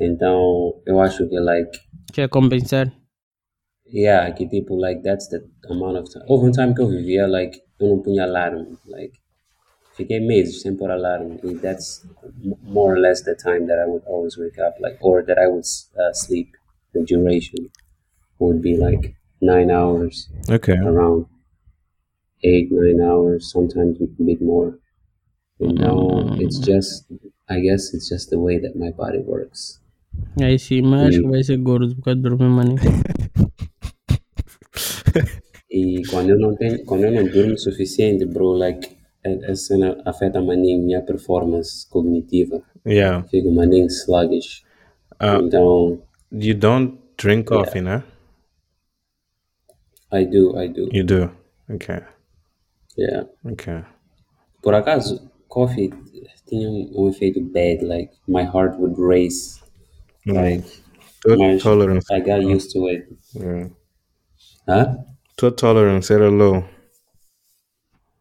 [0.00, 1.78] Então, eu acho que like
[2.12, 2.92] Quer compensar?
[3.92, 6.24] Yeah, que tipo, like, that's the amount of time.
[6.28, 9.16] Houve um time que eu vivia, like, eu não punha alarme, like,
[9.96, 12.06] fiquei meses sem pôr alarme, e that's
[12.62, 15.48] more or less the time that I would always wake up, like, or that I
[15.48, 15.64] would
[15.98, 16.48] uh, sleep.
[16.92, 17.70] The duration
[18.38, 20.72] would be like nine hours, Ok.
[20.72, 21.26] around
[22.42, 24.78] eight, nine hours, sometimes a bit more.
[25.60, 27.04] And now it's just,
[27.48, 29.80] I guess it's just the way that my body works.
[30.40, 32.76] Aí sim, mas acho que vai ser gordo por causa de dormir, mano.
[35.70, 38.95] E quando eu não tenho, quando eu não durmo suficiente, bro, like,
[39.26, 42.62] a, a cena afeta maninho minha performance cognitiva.
[42.86, 43.24] Yeah.
[43.28, 44.64] Fico maninho sluggish.
[45.18, 45.38] Ah.
[45.42, 45.98] Então,
[46.32, 48.02] You don't drink coffee, né?
[50.12, 50.88] I do, I do.
[50.92, 51.30] You do.
[51.68, 51.88] Ok.
[52.96, 53.26] Yeah.
[53.44, 53.84] Ok.
[54.62, 55.90] Por acaso, coffee
[56.46, 59.60] tinha um, efeito bad, like, my heart would race.
[60.26, 60.64] Like,
[61.20, 62.06] Tua tolerance.
[62.10, 63.08] I got used to it.
[63.34, 63.70] Yeah.
[64.68, 65.04] Hã?
[65.36, 66.64] Tua tolerance era low.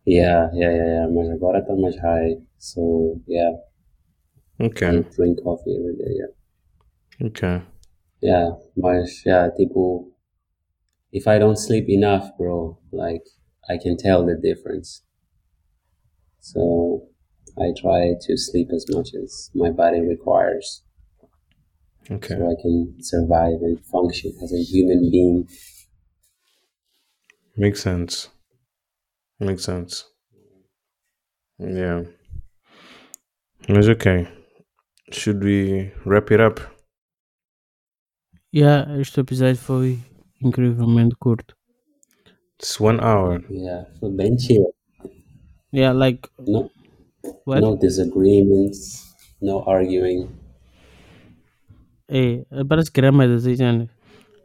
[0.06, 1.34] Yeah, yeah, yeah, yeah.
[1.34, 2.38] Agora tá mais high.
[2.58, 3.52] So, yeah,
[4.60, 4.82] I Ok.
[5.16, 7.28] drink coffee every day, yeah.
[7.28, 7.42] Ok.
[8.22, 10.12] Yeah, mas yeah, tipo,
[11.12, 13.24] if I don't sleep enough, bro, like
[13.70, 15.02] I can tell the difference.
[16.40, 17.10] So
[17.58, 20.84] I try to sleep as much as my body requires,
[22.10, 22.32] Ok.
[22.38, 25.48] so I can survive and function as a human being.
[27.58, 28.30] Makes sense.
[29.40, 30.06] Makes sense.
[31.60, 32.04] Yeah.
[33.68, 34.28] It's ok.
[35.12, 36.60] Should we wrap it up?
[38.52, 40.00] Yeah, este episódio foi
[40.42, 41.54] incrivelmente curto.
[42.58, 43.44] It's one hour.
[43.50, 44.74] Yeah, so bem chill.
[45.72, 46.72] Yeah, like, No,
[47.44, 47.60] what?
[47.62, 49.04] no disagreements,
[49.42, 50.30] no arguing.
[52.08, 53.90] Eh, hey, parece grama de 6 anos.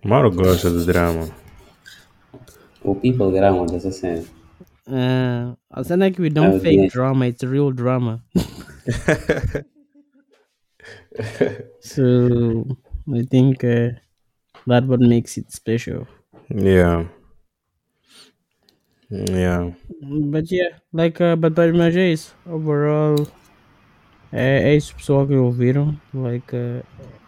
[0.05, 1.28] Mauro gosta de drama.
[2.82, 4.24] O people grama dessa cena.
[4.91, 8.24] Uh, cena é que we don't fake drama, it's real drama.
[11.80, 12.66] so
[13.14, 13.91] I think uh,
[14.66, 16.09] that what makes it special.
[16.49, 17.05] Yeah.
[19.11, 19.70] Yeah.
[20.03, 22.34] But yeah, like, uh, but, but mas.
[22.47, 23.26] Overall,
[24.32, 25.97] é, é isso pessoal que ouviram.
[26.12, 26.82] Like, uh,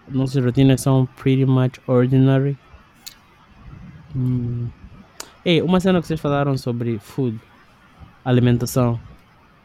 [0.09, 2.57] nossas rotinas são pretty much ordinary.
[4.17, 4.69] Hum.
[5.45, 7.41] Ei, uma cena que vocês falaram sobre food,
[8.25, 9.01] alimentação.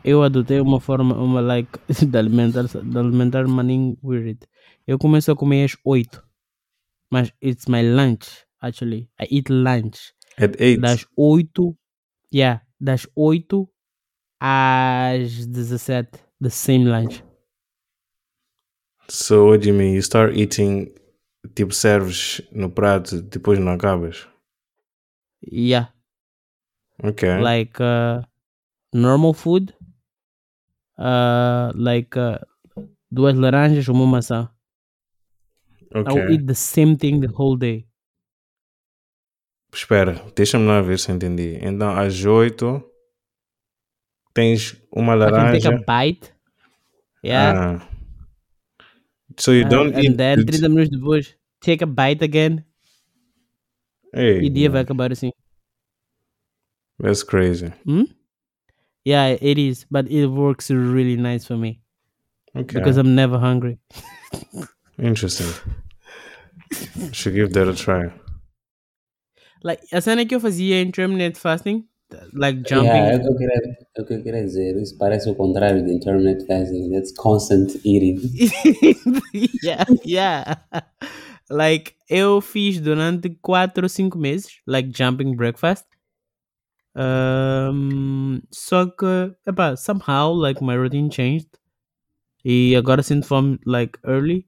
[0.04, 4.40] Eu adotei uma forma, uma like, de alimentar, de alimentar maninho weird.
[4.86, 6.24] Eu começo a comer às 8.
[7.12, 9.10] Mas it's my lunch, actually.
[9.20, 10.80] I eat lunch At eight.
[10.82, 11.76] das 8,
[12.34, 13.68] yeah, das 8
[14.40, 17.24] às 17, the same lunch.
[19.10, 19.94] So what do you mean?
[19.94, 20.94] You start eating,
[21.56, 24.28] tipo, serves no prato, depois não acabas?
[25.50, 25.94] Yeah,
[27.04, 27.24] Ok.
[27.42, 28.22] like uh,
[28.94, 29.74] normal food,
[30.98, 32.38] uh, like uh,
[33.12, 34.50] duas laranjas, uma maçã.
[35.94, 36.12] ok.
[36.22, 37.86] I'll eat the same thing the whole day.
[39.74, 41.60] Espera, deixa-me lá ver se entendi.
[41.62, 42.82] Então, às 8
[44.34, 45.86] tens uma I can take a laranja.
[45.86, 46.34] bite.
[47.24, 47.80] Yeah.
[47.82, 47.90] Ah.
[49.38, 50.12] So you uh, don't eat.
[50.12, 52.64] and then 30 minutos depois, take a bite again.
[54.14, 55.32] Hey, E dia vai acabar assim.
[57.00, 57.72] that's crazy.
[57.86, 58.06] Hmm?
[59.08, 61.80] Yeah, it is, but it works really nice for me
[62.54, 62.76] Okay.
[62.78, 63.80] because I'm never hungry.
[65.00, 65.48] Interesting.
[67.14, 68.12] Should give that a try.
[69.64, 71.86] Like, a cena que eu fazia intermittent fasting,
[72.34, 72.92] like jumping.
[72.92, 74.76] Yeah, é o que eu queria, é o que eu queria dizer.
[74.82, 76.92] Isso parece o contrário de intermittent fasting.
[76.92, 78.20] That's constant eating.
[79.64, 80.56] yeah, yeah.
[81.50, 85.86] Like, eu fiz durante 4 ou 5 meses, like jumping breakfast.
[86.98, 91.48] Um, só que, epá, somehow, like, my routine changed.
[92.44, 94.48] E agora sinto fome, like, early.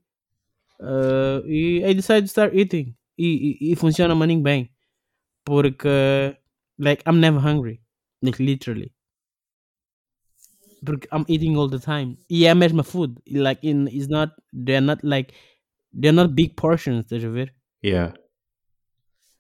[0.82, 2.96] Uh, e I decided to start eating.
[3.18, 4.72] E, e, e funciona maninho bem.
[5.46, 6.36] Porque,
[6.80, 7.82] like, I'm never hungry.
[8.22, 8.92] Like, literally.
[10.84, 12.18] Porque I'm eating all the time.
[12.30, 13.20] E é a mesma food.
[13.30, 15.34] Like, in, it's not, they're not like,
[15.94, 17.52] they're not big portions, estás a ver?
[17.82, 18.14] Yeah.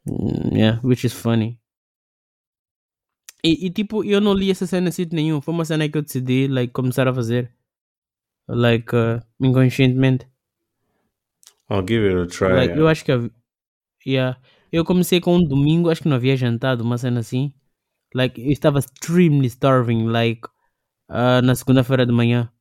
[0.07, 1.58] Mm, yeah, which is funny.
[3.43, 5.39] E, e, tipo, eu não li essa cena em sítio nenhum.
[5.41, 7.51] Foi uma cena que eu decidi, like, começar a fazer.
[8.47, 10.27] Like, uh, inconscientemente.
[11.69, 12.53] I'll give it a try.
[12.53, 12.81] Like, yeah.
[12.81, 13.31] eu acho que
[14.05, 14.39] yeah.
[14.71, 17.53] eu comecei com um domingo, acho que não havia jantado, uma cena assim.
[18.13, 20.47] Like, eu estava extremely starving, like,
[21.09, 22.51] uh, na segunda-feira de manhã.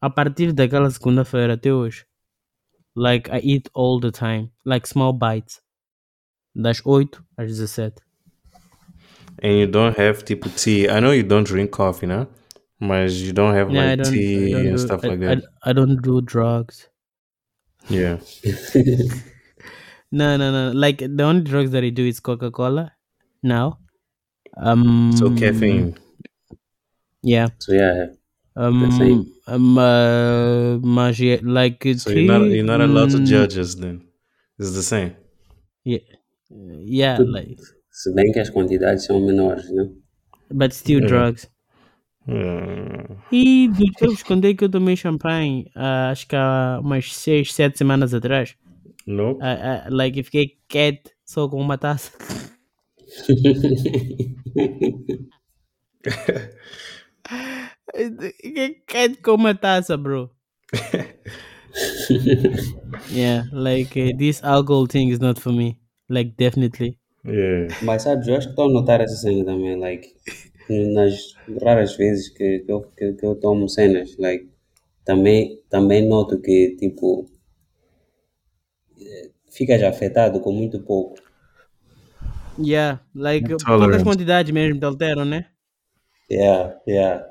[0.00, 2.06] A partir daquela segunda-feira até hoje.
[2.94, 4.52] Like, I eat all the time.
[4.64, 5.60] Like, small bites.
[6.54, 8.07] Das 8 às 17.
[9.42, 10.88] And you don't have tipo tea.
[10.88, 12.26] I know you don't drink coffee, no?
[12.80, 15.42] But you don't have Yeah, like don't, tea and do, stuff I, like that.
[15.64, 16.88] I don't do drugs.
[17.88, 18.18] Yeah.
[20.10, 20.72] No, no, no.
[20.72, 22.92] Like, the only drugs that I do is Coca-Cola
[23.42, 23.78] now.
[24.56, 25.94] Um, So caffeine.
[27.22, 27.48] Yeah.
[27.58, 28.06] So yeah,
[28.56, 33.58] Um, um, uh, mas yeah, like So you're not you're not allowed to mm, judge
[33.58, 34.02] us then.
[34.58, 35.14] It's the same.
[35.84, 35.98] Yeah,
[36.50, 37.60] yeah, like,
[37.98, 39.88] se bem que as quantidades são menores, né?
[40.50, 41.08] but still Yeah.
[41.08, 41.50] drugs.
[42.26, 43.16] Hmm.
[43.32, 47.52] E dude, eu vos contei que eu tomei champanhe, ah, acho que há umas 6,
[47.52, 48.54] 7 semanas atrás.
[49.06, 49.40] Nope.
[49.42, 52.12] Ah, ah, like, eu fiquei quieto só com uma taça.
[58.42, 60.30] Fiquei quieto com uma taça, bro.
[63.10, 65.78] yeah, like, uh, this alcohol thing is not for me.
[66.08, 66.97] Like, definitely.
[67.24, 67.68] Yeah.
[67.82, 70.14] Mas sabes, eu acho que estou a notar essa cena também, like,
[70.68, 74.48] nas raras vezes que, que, eu, que, que eu tomo cenas, like,
[75.04, 77.26] também, também noto que, tipo,
[79.00, 81.16] eh, ficas afetado com muito pouco.
[82.58, 84.04] Yeah, like, poucas Intolerant.
[84.04, 85.46] quantidades mesmo te alteram, né?
[86.30, 87.24] Yeah, yeah.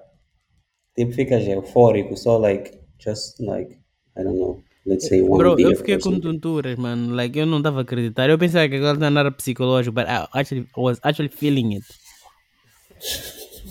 [0.95, 3.77] Tipo, ficas eufórico, só, like, just, like,
[4.17, 7.13] I don't know, let's say one Bro, beer eu fiquei com tonturas, mano.
[7.13, 8.29] Like, eu não estava a acreditar.
[8.29, 11.85] Eu pensava que aquela não era psicológico, but I actually was actually feeling it.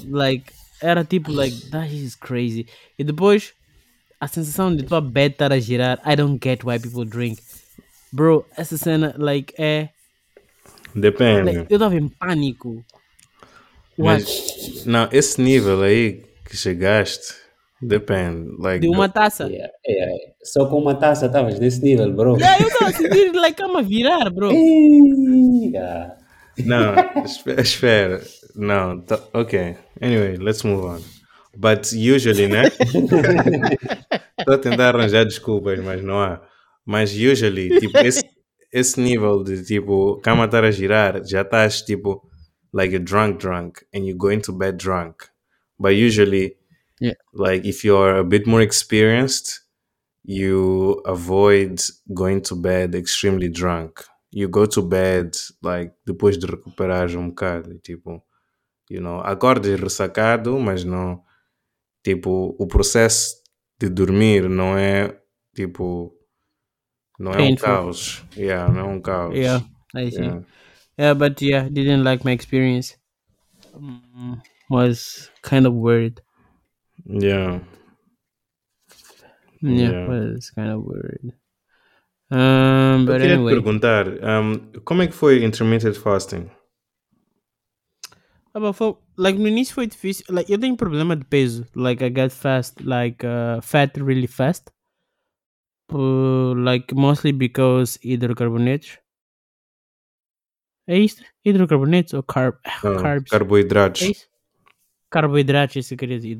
[0.08, 0.52] Like,
[0.82, 2.66] era tipo, like, that is crazy.
[2.98, 3.54] E depois,
[4.20, 6.00] a sensação de tua bed estar a girar.
[6.04, 7.42] I don't get why people drink.
[8.12, 9.88] Bro, essa cena, like, é.
[10.94, 11.52] Depende.
[11.52, 12.84] Like, eu estava em pânico.
[13.98, 14.22] What?
[14.22, 17.34] Mas, não, esse nível aí que chegaste,
[17.82, 18.50] depende.
[18.58, 19.44] Like, De uma taça.
[19.44, 20.12] Yeah, yeah.
[20.42, 22.36] Só com uma taça estavas nesse nível, bro.
[22.36, 24.50] Yeah, eu estava a sentir, like, a virar, bro.
[24.52, 26.16] Yeah.
[27.24, 28.20] Esp- espera.
[28.54, 29.76] No, th- okay.
[30.00, 31.00] Anyway, let's move on.
[31.56, 32.64] But usually, né?
[34.38, 36.40] Estou a tentar arranjar desculpas, mas não há.
[36.84, 38.22] Mas usually, tipo, esse,
[38.72, 42.22] esse nível de tipo, cama estar a girar, já estás tipo,
[42.72, 45.16] like a drunk drunk, and you go into bed drunk.
[45.78, 46.56] But usually,
[47.00, 47.14] Yeah.
[47.34, 49.60] like if you're a bit more experienced,
[50.24, 51.80] you avoid
[52.14, 54.02] going to bed extremely drunk.
[54.30, 58.22] You go to bed like depois de recuperar um bocado, tipo,
[58.90, 61.22] you know, acordas ressacado, mas não,
[62.02, 63.36] tipo, o processo
[63.78, 65.20] de dormir não é
[65.54, 66.14] tipo,
[67.18, 67.66] não é um Painful.
[67.66, 68.24] caos.
[68.36, 69.34] Yeah, não é um caos.
[69.34, 69.64] Yeah,
[69.94, 70.22] I see.
[70.22, 70.42] Yeah.
[70.98, 72.96] Yeah, but yeah, didn't like my experience.
[73.74, 74.40] Mm,
[74.70, 76.22] was kind of worried.
[77.08, 77.60] Yeah.
[79.62, 80.08] Yeah, Yeah.
[80.08, 81.32] was kind of weird.
[82.30, 86.50] Um, Eu but te anyway, perguntar, um, como é que foi intermittent fasting?
[88.52, 90.24] Ah, for, like no início foi difícil.
[90.30, 91.66] Like eu tenho problema de peso.
[91.74, 94.70] Like I get fast, like uh, fat really fast.
[95.92, 98.98] Uh, like mostly because hydrocarbonates.
[100.88, 101.22] É isto?
[101.44, 102.56] Hidrocarbonatos ou carb?
[102.82, 103.30] Não, carbs?
[103.30, 104.02] Carboidratos.
[104.02, 104.26] É isso?
[105.16, 106.18] Carboidratos, isso eu queria.
[106.18, 106.36] Anda,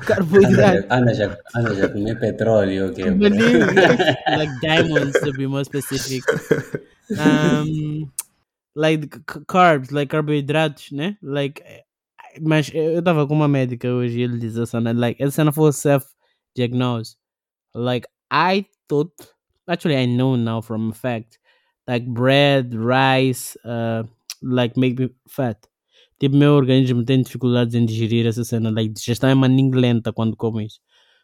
[0.04, 0.90] Carboidratos.
[0.90, 3.04] anda, já, anda já comer petróleo, ok?
[4.36, 6.24] Like diamonds to be more specific.
[7.16, 8.10] Um,
[8.74, 9.08] like
[9.46, 11.16] carbs, like carboidratos, né?
[11.22, 11.62] Like,
[12.40, 15.72] mas eu tava com uma médica hoje e ele diz assim, like, essa não for
[15.72, 17.14] self-diagnose.
[17.76, 19.14] Like, I thought,
[19.68, 21.38] actually, I know now from fact,
[21.86, 24.04] like bread, rice, uh,
[24.42, 25.58] like make me fat.
[26.18, 30.36] Tipo, meu organismo tem dificuldades em digerir essa cena, like, digestão é maninho lenta quando
[30.36, 30.80] como isso.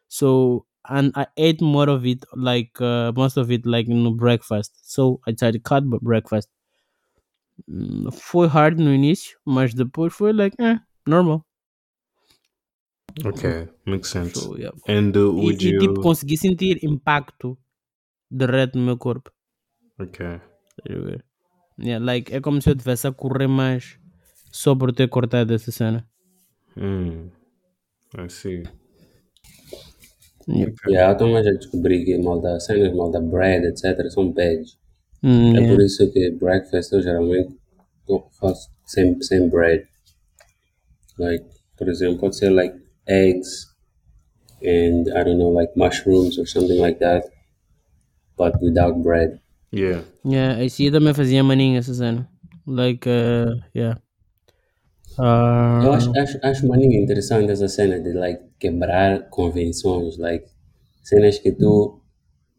[0.09, 4.73] So, and I ate more of it, like, uh, most of it, like, no breakfast.
[4.83, 6.49] So, I decided to cut breakfast.
[7.69, 11.45] Hum, Foi hard no início, mas depois foi, like, eh, normal.
[13.25, 14.39] Okay, makes sense.
[14.39, 14.71] So, yeah.
[14.89, 15.81] And uh, E, would e, you?
[15.81, 17.59] tipo, consegui sentir impacto
[18.31, 19.31] de reto no meu corpo.
[20.01, 20.41] Okay.
[21.79, 23.99] Yeah, like, é como se eu estivesse a correr mais
[24.51, 26.07] só por ter cortado essa cena.
[28.19, 28.63] I see.
[30.49, 30.73] Yeah.
[30.89, 34.09] Yeah, então mas já descobri que malda, cenas, malda bread, etc.
[34.11, 34.79] são bads.
[35.23, 35.75] Hum, É yeah.
[35.75, 37.57] por isso que breakfast eu geralmente
[38.39, 39.87] faço sem, sem bread.
[41.19, 41.45] Like,
[41.77, 42.77] por exemplo, pode ser like
[43.07, 43.67] eggs
[44.63, 47.29] and I don't know, like mushrooms or something like that,
[48.39, 49.41] but without bread.
[49.73, 50.05] Yeah.
[50.25, 50.87] Yeah, I see.
[50.87, 52.29] Eu também fazia maninha essa cena.
[52.67, 54.01] Like, uh, yeah.
[55.19, 60.45] Uh, Eu acho, acho, acho maninho interessante essa cena de like quebrar convenções, like
[61.03, 62.03] cenas que tu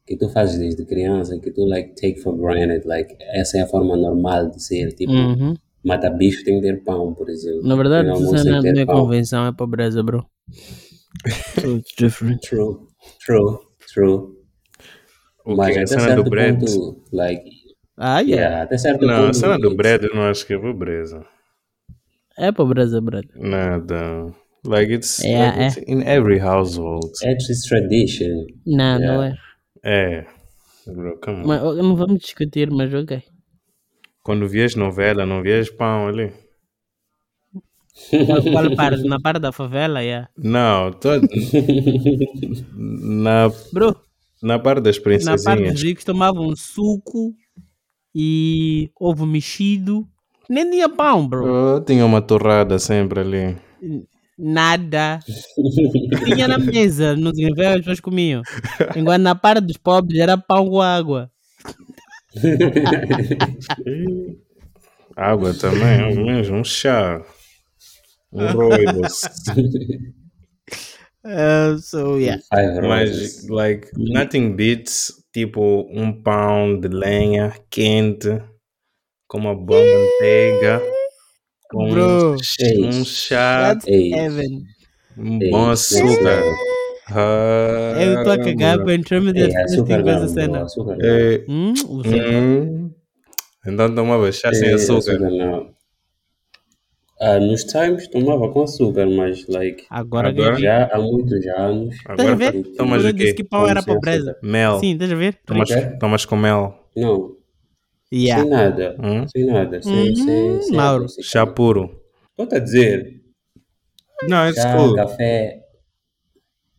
[0.07, 3.67] que tu fazes desde criança, que tu like take for granted, like essa é a
[3.67, 5.53] forma normal de ser, tipo, uhum.
[5.83, 7.67] mata bicho tem que ter pão, por exemplo.
[7.67, 10.25] Na verdade, essa não é convenção, é pobreza, bro.
[11.59, 12.41] so it's different.
[12.41, 12.87] True,
[13.23, 13.59] true,
[13.93, 14.36] true.
[15.47, 15.79] O Mas que?
[15.79, 16.59] A até cena certo do bread?
[16.59, 17.43] ponto, like,
[17.97, 18.35] Ah, yeah.
[18.43, 21.25] yeah, até certo Não, a ponto, cena do bread eu não acho que é pobreza.
[22.37, 23.29] É pobreza, brother.
[23.35, 24.33] Nada.
[24.65, 27.11] Like it's, Yeah, like, it's in every household.
[27.23, 28.45] It's just tradition.
[28.65, 29.33] Não, não é.
[29.85, 30.27] Yeah.
[30.85, 30.91] É.
[30.91, 31.47] Bro, come on.
[31.47, 33.23] Mas não vamos discutir, mas ok.
[34.23, 36.31] Quando vias novela, não vias pão ali.
[38.51, 39.03] Qual, parte?
[39.07, 40.29] Na parte da favela, yeah.
[40.37, 41.27] Não, todo.
[42.77, 43.95] na, Bro,
[44.41, 45.81] na parte das na parte dos princesinhas.
[45.81, 47.33] ricos tomavam suco
[48.13, 50.07] e ovo mexido.
[50.49, 51.75] Nem tinha pão, bro.
[51.75, 53.57] Oh, tinha uma torrada sempre ali.
[54.37, 55.19] Nada.
[56.25, 58.41] Tinha na mesa, significa que as pessoas comiam.
[58.95, 61.29] Enquanto na parte dos pobres era pão com água.
[65.17, 67.19] Água também, é mesmo, um chá.
[68.31, 69.21] Um roidos.
[71.27, 72.39] Uh, so, yeah.
[72.81, 78.41] Mas, like, nothing beats, tipo, um pão de lenha quente,
[79.27, 80.81] com uma boa manteiga,
[81.69, 82.35] com Bro.
[82.35, 83.77] um, ch- chá,
[85.17, 86.43] um bom açúcar.
[87.09, 90.63] Ah, Eu estou a cagar para fasting açúcar com essa cena.
[90.63, 90.97] açúcar.
[91.01, 91.73] É, Hum,
[92.05, 92.91] hum,
[93.65, 95.19] então tomava chá sem Ei, açúcar.
[97.19, 100.55] Ah, nos times tomava com açúcar, mas like Agora, Agora?
[100.59, 101.95] já há muitos anos.
[102.05, 102.63] Agora ver?
[102.75, 103.43] tomas eu o disse quê?
[103.43, 104.31] que pão era sem pobreza.
[104.31, 104.47] açúcar.
[104.47, 104.79] Mel.
[104.79, 105.39] Sim, estás a ver?
[105.45, 105.69] Tomas,
[105.99, 106.89] tomas com mel.
[106.95, 107.35] Não,
[108.13, 108.41] Yeah.
[108.43, 108.95] sem nada.
[109.03, 109.27] Hum?
[109.27, 109.81] Sem nada.
[109.81, 111.03] Sem, sem, sem Mauro.
[111.03, 111.27] adocicante.
[111.27, 112.01] Chá puro.
[112.39, 113.21] Estou a dizer,
[114.29, 114.95] Não, it's chá, cool.
[114.95, 115.59] café,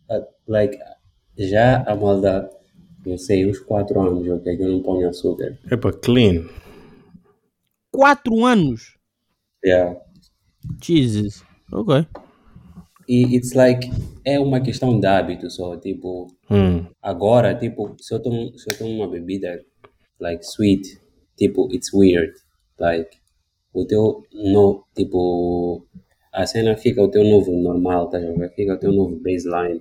[0.09, 0.79] ah, like,
[1.37, 2.49] já a malda
[3.05, 5.59] não sei, uns 4 anos, ok, que eu não ponho açúcar.
[5.71, 6.45] Epa, clean.
[7.91, 8.97] Quatro anos?
[9.65, 9.97] Yeah.
[10.83, 11.43] Jesus.
[11.73, 12.07] Ok.
[13.09, 13.91] E it's like,
[14.25, 16.87] é uma questão de hábito só, tipo, Hum.
[17.03, 19.65] agora, tipo, se eu tomo, se eu tomo uma bebida,
[20.21, 21.01] like, sweet,
[21.37, 22.35] tipo, it's weird,
[22.79, 23.17] like,
[23.73, 25.87] o teu, no, tipo,
[26.33, 28.51] a cena fica o teu novo normal, tá a ver?
[28.55, 29.81] Fica o teu novo baseline.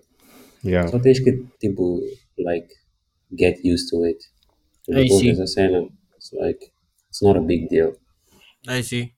[0.63, 0.89] Yeah.
[0.89, 1.99] Só tens que, tipo,
[2.37, 2.67] like,
[3.37, 4.19] get used to it.
[4.89, 5.29] I see.
[5.31, 5.81] essa cena,
[6.15, 6.71] it's like,
[7.09, 7.93] it's not a big deal.
[8.67, 9.11] I see.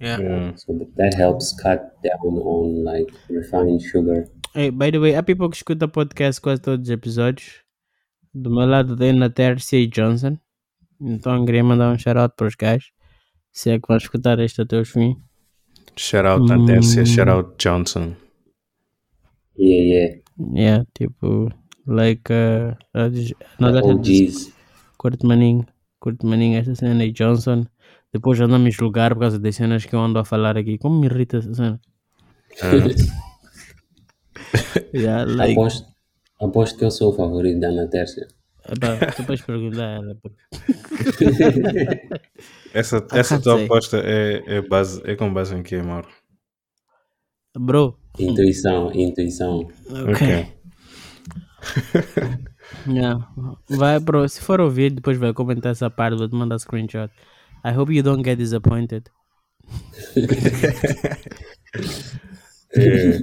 [0.00, 0.20] Yeah.
[0.20, 0.56] Yeah.
[0.56, 4.28] So that helps cut down on, like, refined sugar.
[4.54, 7.62] Hey, by the way, há people que escuta podcast quase todos os episódios.
[8.34, 10.38] Do meu lado tem na Tercia Johnson.
[11.00, 12.90] Então queria mandar um shout out para os gajos.
[13.52, 15.16] Se é que vão escutar este até os fim.
[15.96, 18.14] Shout out Andercia, shout out Johnson.
[19.58, 20.20] Yeah, yeah.
[20.52, 21.50] Yeah, tipo,
[21.86, 24.52] like, uh, uh, esta OGs.
[24.98, 25.66] curto maninho,
[25.98, 27.66] curto maninho esta cena Johnson.
[28.12, 30.78] Depois andam me julgar por causa das cenas que eu ando a falar aqui.
[30.78, 31.80] Como me irrita essa cena?
[34.94, 35.86] Yeah, like, Aposto,
[36.40, 38.26] aposto que eu sou o favorito da Ana Tércia.
[38.68, 40.16] epá, tu podes perguntar a ela.
[42.72, 43.64] Essa, essa tua say.
[43.64, 46.08] aposta é, é, base, é com base em quê, Mauro?
[47.58, 49.68] Bro, Intuição, intuição.
[49.90, 50.52] ok.
[52.88, 53.28] Yeah.
[53.68, 57.10] Vai, bro, se for ouvir, depois vai comentar essa parte, vou te mandar screenshot.
[57.64, 59.04] I hope you don't get disappointed.
[62.74, 63.18] É.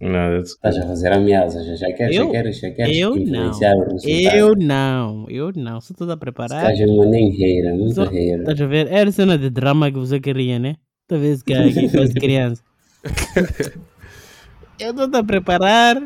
[0.00, 3.16] Não, that's Estás a fazer ameaças, já, já queres, Eu- já queres, já queres eu
[3.16, 4.36] influenciar o resultado.
[4.36, 5.80] Eu não, eu não.
[5.80, 6.72] Sou toda a preparar.
[6.72, 8.40] Estás uma nem reira, muito Só- reira.
[8.42, 8.88] Estás a ver?
[8.92, 10.76] Era cena de drama que você queria, né?
[11.06, 12.62] Talvez que aqui fosse criança.
[14.80, 16.02] eu estou a preparar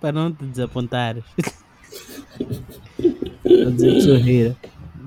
[0.00, 1.24] para não te desapontares.
[3.44, 4.56] Vou dizer que sou.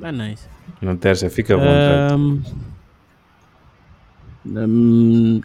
[0.02, 0.53] Mas nice.
[0.84, 2.14] Não terça, fica à vontade.
[2.14, 2.44] Um,
[4.46, 5.42] um,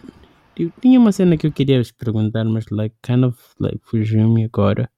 [0.57, 4.45] eu tinha uma cena que eu queria vos perguntar, mas like kind of like fugiu-me
[4.45, 4.89] agora.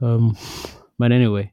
[0.00, 0.32] Um,
[0.98, 1.52] but anyway.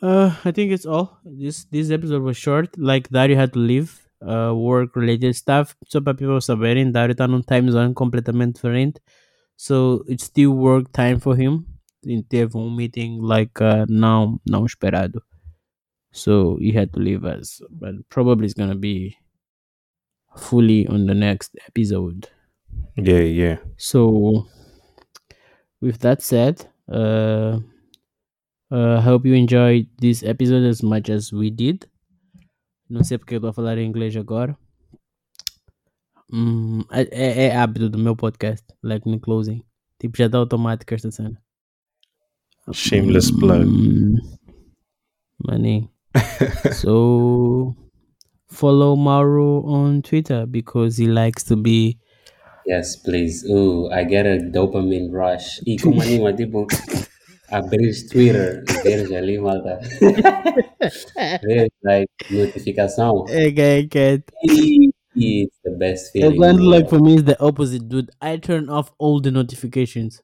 [0.00, 1.18] Uh, I think it's all.
[1.24, 2.76] This this episode was short.
[2.78, 3.90] Like Dario had to leave.
[4.20, 5.76] Uh, work related stuff.
[5.86, 9.00] Só para people saberem, Dario está num time zone completamente diferente.
[9.56, 11.64] So it's still work time for him.
[12.28, 15.22] Teve um meeting like uh, não não esperado.
[16.12, 17.60] So he had to leave us.
[17.70, 19.16] But probably it's gonna be
[20.36, 22.28] fully on the next episode.
[22.96, 23.56] Yeah, yeah.
[23.76, 24.46] So,
[25.80, 27.58] with that said, uh,
[28.70, 31.86] uh, hope you enjoyed this episode as much as we did.
[32.90, 34.56] Não sei porque eu estou a falar em inglês agora.
[36.32, 39.62] Hum, é, é- hábito do meu podcast, like no closing.
[39.98, 41.40] Tipo, já está automático esta cena.
[42.72, 43.64] Shameless plug.
[43.66, 44.16] Hum,
[45.46, 45.90] Money.
[46.72, 47.74] So,
[48.46, 51.98] follow Mauro on Twitter because he likes to be
[52.68, 53.48] Yes, please.
[53.48, 55.58] Ooh, I get a dopamine rush.
[55.64, 56.66] E como anima, tipo,
[57.50, 59.80] abrir Twitter veres ali, malta.
[61.42, 63.24] Veres, like, notificação.
[63.24, 64.22] Guy, cat.
[64.44, 66.34] E it's the best feeling.
[66.34, 68.10] Example like for me is the opposite, dude.
[68.20, 70.20] I turn off all the notifications.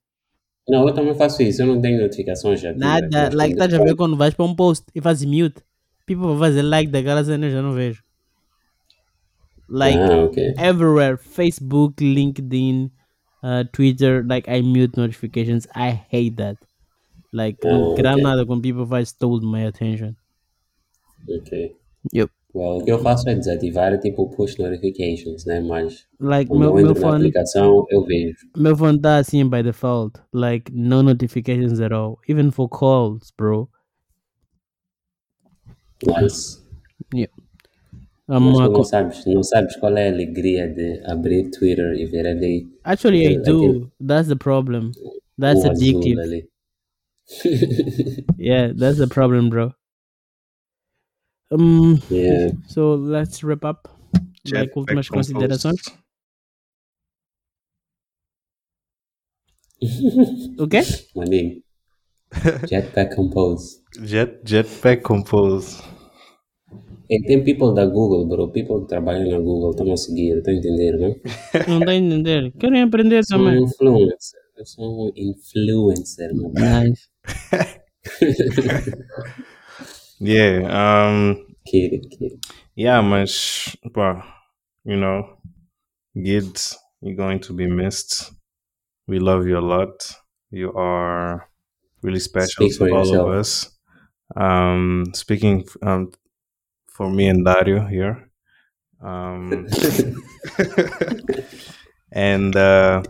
[0.68, 1.62] Não, eu também faço isso.
[1.62, 2.74] Eu não tenho notificações já.
[2.74, 5.62] Nada, like, estás a ver quando vais para um post e fazes mute.
[6.06, 8.02] People vão fazer like daquela cena eu já não vejo.
[9.68, 10.54] Like, Ah, ok.
[10.58, 12.90] everywhere Facebook, LinkedIn,
[13.42, 15.66] uh, Twitter, like, I mute notifications.
[15.74, 16.58] I hate that.
[17.32, 18.22] Like, não Oh, quero okay.
[18.22, 20.14] nada quando people faz stole my attention.
[21.28, 21.74] Ok.
[22.12, 22.30] Yep.
[22.54, 25.58] Well, o que eu faço é desativar, tipo, push notifications, né?
[25.60, 28.36] Mas Like, quando meu, eu meu entro na phone, aplicação, eu vejo.
[28.56, 30.20] meu phone tá assim by default.
[30.32, 32.18] Like, no notifications at all.
[32.28, 33.68] Even for calls, bro.
[36.06, 36.62] Nice.
[37.14, 37.30] Yep.
[38.26, 42.06] Mas tu uh, não sabes, não sabes qual é a alegria de abrir Twitter e
[42.06, 43.58] ver ali Actually, I do.
[43.66, 44.92] aquele- That's the problem.
[45.38, 46.20] That's o azul addictive.
[46.20, 46.48] ali.
[48.38, 49.74] Yeah, that's the problem, bro.
[51.50, 52.52] Um, Yeah.
[52.66, 53.88] so let's wrap up.
[54.46, 55.32] like Jetpack últimas Compose.
[55.32, 55.80] considerações.
[60.58, 60.80] O quê?
[61.14, 61.62] Maninho.
[62.68, 63.82] Jetpack Compose.
[64.02, 65.80] Jet, jetpack compose.
[67.10, 68.50] E tem people da Google, bro.
[68.50, 71.14] People que trabalham na Google estão a seguir, estão a entender, não?
[71.68, 72.52] Não dá a entender.
[72.58, 73.62] Querem aprender Sou um também.
[73.64, 74.40] influencer.
[74.56, 76.50] Eu sou um influencer, meu.
[76.52, 77.08] Nice.
[80.20, 81.34] Yeah, um,
[81.66, 82.38] Kid, kid.
[82.76, 84.24] yeah, mas, pá,
[84.84, 85.36] you know,
[86.14, 86.54] Gid,
[87.02, 88.30] you're going to be missed.
[89.08, 89.92] We love you a lot.
[90.50, 91.48] You are
[92.02, 93.28] really special Speak to for all yourself.
[93.28, 93.70] of us.
[94.36, 96.10] Um, speaking um,
[96.94, 98.30] for me and Dario here.
[99.00, 99.66] Um,
[102.12, 103.02] and uh,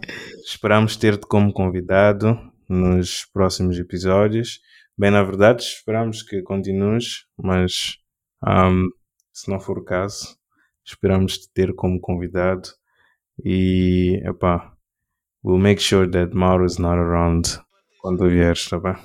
[0.45, 2.39] esperamos ter-te como convidado
[2.69, 4.61] nos próximos episódios.
[4.97, 7.99] Bem, na verdade, esperamos que continues, mas
[8.47, 8.89] um,
[9.33, 10.37] se não for o caso,
[10.85, 12.71] esperamos te ter como convidado.
[13.45, 14.73] E, epá,
[15.43, 17.61] we'll make sure that Mauro is not around
[18.01, 18.97] quando vieres, tá bem?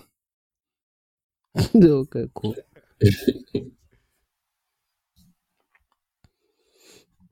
[2.01, 2.56] ok, cool.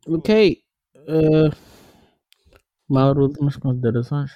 [0.07, 0.57] ok.
[1.07, 1.49] Uh,
[2.87, 4.31] Mauro, últimas considerações?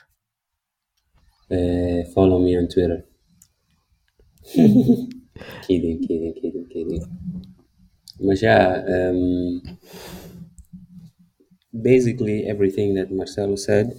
[1.49, 3.05] Uh, follow me on Twitter.
[5.67, 7.03] kidding, kidding, kidding, kidding.
[8.19, 9.61] Mas já, um,
[11.73, 13.95] basically everything that Marcelo said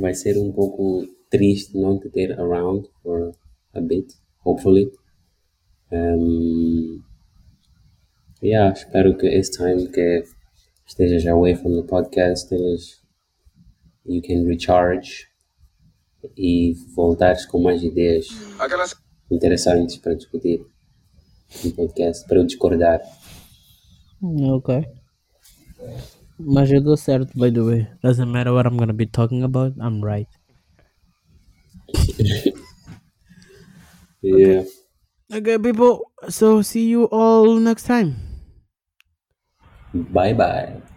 [0.00, 3.32] vai ser um pouco triste não te ter around for
[3.74, 4.90] a bit, hopefully.
[5.92, 7.02] Um,
[8.42, 10.24] yeah, espero que esse time que
[10.90, 13.00] estejas away from the podcast, estejas,
[14.04, 15.28] you can recharge
[16.36, 18.26] e voltares com mais ideias
[19.30, 20.66] interessantes para discutir
[21.64, 23.00] no podcast, para eu discordar.
[24.20, 24.84] Ok.
[26.38, 27.86] Mas eu dou certo, by the way.
[28.02, 30.28] Doesn't matter what I'm gonna be talking about, I'm right.
[34.22, 34.64] Yeah.
[35.32, 36.12] Okay, people.
[36.28, 38.29] So see you all next time.
[39.94, 40.89] bye-bye